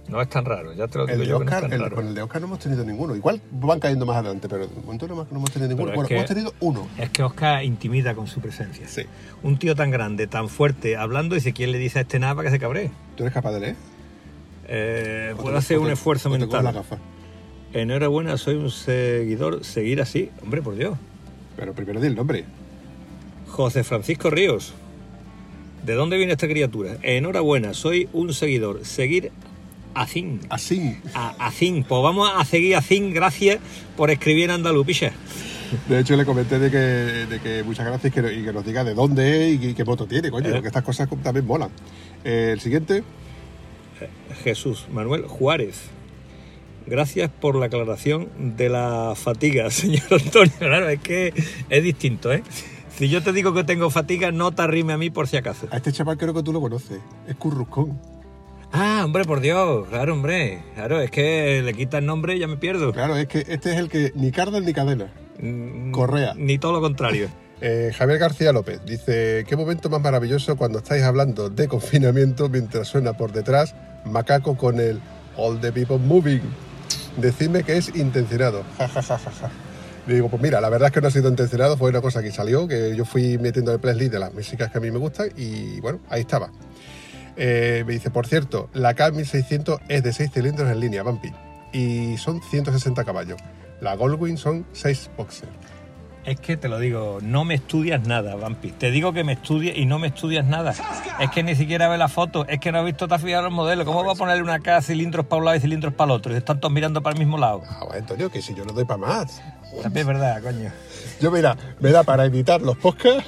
[0.09, 1.69] No es tan raro, ya te lo digo El de yo que no es Oscar,
[1.69, 1.97] tan el- raro.
[1.97, 3.17] con el de Oscar no hemos tenido ninguno.
[3.17, 5.93] Igual van cayendo más adelante, pero de momento no, hemos- no hemos tenido ninguno.
[5.95, 6.87] Bueno, que- hemos tenido uno.
[6.97, 8.87] Es que Oscar intimida con su presencia.
[8.89, 9.03] Sí.
[9.43, 12.47] Un tío tan grande, tan fuerte, hablando, dice quién le dice a este nada para
[12.49, 12.91] que se cabree.
[13.17, 13.77] ¿Tú eres capaz de leer?
[14.69, 16.73] Eh, ¿O puedo hacer un esfuerzo la mental.
[16.73, 16.99] gafa?
[17.73, 19.65] Enhorabuena, soy un seguidor.
[19.65, 20.97] Seguir así, hombre, por Dios.
[21.57, 22.45] Pero primero di el nombre.
[23.49, 24.75] José Francisco Ríos.
[25.85, 26.97] ¿De dónde viene esta criatura?
[27.03, 28.85] Enhorabuena, soy un seguidor.
[28.85, 29.31] Seguir
[29.95, 30.41] a Zin.
[30.51, 30.97] Así.
[31.15, 31.35] A.
[31.59, 33.15] Pues vamos a seguir a Zin.
[33.15, 33.59] Gracias
[33.97, 35.13] por escribir en andaluz, picha.
[35.89, 38.65] De hecho, le comenté de que, de que muchas gracias y que, y que nos
[38.65, 40.53] diga de dónde es y qué, qué moto tiene, coño, Eh.
[40.53, 41.71] porque estas cosas también molan.
[42.25, 43.03] Eh, el siguiente,
[44.43, 45.91] Jesús Manuel Juárez.
[46.87, 50.53] Gracias por la aclaración de la fatiga, señor Antonio.
[50.59, 51.33] Claro, es que
[51.69, 52.43] es distinto, ¿eh?
[52.97, 55.69] Si yo te digo que tengo fatiga, no te arrime a mí por si acaso.
[55.71, 57.01] a este chaval creo que tú lo conoces.
[57.27, 58.01] Es Curruscón.
[58.73, 59.87] Ah, hombre, por Dios.
[59.89, 60.63] Claro, hombre.
[60.75, 62.93] Claro, es que le quita el nombre y ya me pierdo.
[62.93, 65.13] Claro, es que este es el que ni cardan ni cadena.
[65.41, 66.35] Mm, Correa.
[66.37, 67.29] Ni todo lo contrario.
[67.61, 72.89] Eh, Javier García López dice, qué momento más maravilloso cuando estáis hablando de confinamiento mientras
[72.89, 75.01] suena por detrás Macaco con el
[75.37, 76.43] All the People Moving.
[77.17, 78.63] Decidme que es intencionado.
[80.07, 82.23] Le digo, pues mira, la verdad es que no ha sido intencionado, fue una cosa
[82.23, 84.99] que salió, que yo fui metiendo el playlist de las músicas que a mí me
[84.99, 86.51] gustan y bueno, ahí estaba.
[87.37, 91.33] Eh, me dice, por cierto, la K1600 es de 6 cilindros en línea, Bumpy,
[91.73, 93.39] y son 160 caballos.
[93.81, 95.51] La Goldwing son 6 boxers.
[96.27, 98.73] Es que te lo digo, no me estudias nada, Vampi.
[98.73, 100.75] Te digo que me estudies y no me estudias nada.
[101.21, 103.45] Es que ni siquiera ves la foto, es que no has visto, te has fijado
[103.45, 103.87] los modelos.
[103.87, 106.35] ¿Cómo va a ponerle una cara cilindros para un lado y cilindros para el otro?
[106.35, 107.63] Y están todos mirando para el mismo lado.
[107.69, 109.41] Ah, bueno, Antonio, que si yo no doy para más.
[109.83, 110.73] También es verdad, coño.
[111.21, 113.25] Yo, mira, me da para editar los podcasts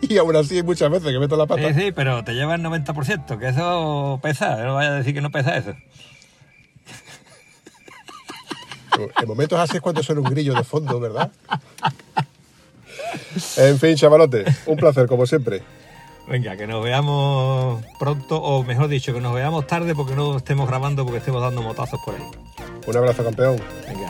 [0.00, 1.74] y aún así hay muchas veces que meto la pata.
[1.74, 4.56] Sí, sí, pero te lleva el 90%, que eso pesa.
[4.62, 5.74] No vaya a decir que no pesa eso.
[9.20, 11.30] En momentos así es cuando suena un grillo de fondo, ¿verdad?
[13.56, 15.62] En fin, chavalote, un placer, como siempre.
[16.28, 20.68] Venga, que nos veamos pronto, o mejor dicho, que nos veamos tarde porque no estemos
[20.68, 22.22] grabando, porque estemos dando motazos por ahí.
[22.86, 23.60] Un abrazo, campeón.
[23.88, 24.09] Venga.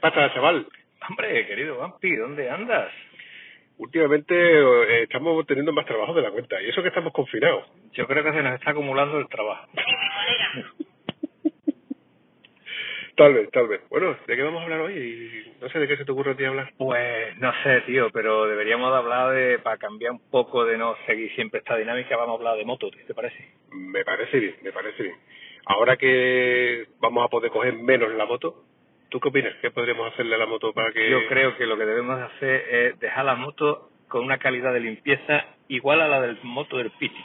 [0.00, 0.66] ¿Qué pasa, chaval?
[1.10, 2.90] Hombre, querido Vampi, ¿dónde andas?
[3.76, 7.66] Últimamente eh, estamos teniendo más trabajo de la cuenta y eso que estamos confinados.
[7.92, 9.68] Yo creo que se nos está acumulando el trabajo.
[13.14, 13.82] Tal vez, tal vez.
[13.90, 15.52] Bueno, ¿de qué vamos a hablar hoy?
[15.60, 16.72] No sé de qué se te ocurre a ti hablar.
[16.78, 20.96] Pues no sé, tío, pero deberíamos de hablar de, para cambiar un poco de no
[21.04, 23.50] seguir siempre esta dinámica, vamos a hablar de moto, ¿qué te parece?
[23.72, 25.16] Me parece bien, me parece bien.
[25.66, 28.64] Ahora que vamos a poder coger menos la moto,
[29.10, 29.54] ¿tú qué opinas?
[29.60, 31.10] ¿Qué podríamos hacerle a la moto para que...?
[31.10, 34.80] Yo creo que lo que debemos hacer es dejar la moto con una calidad de
[34.80, 37.24] limpieza igual a la del moto del Piti.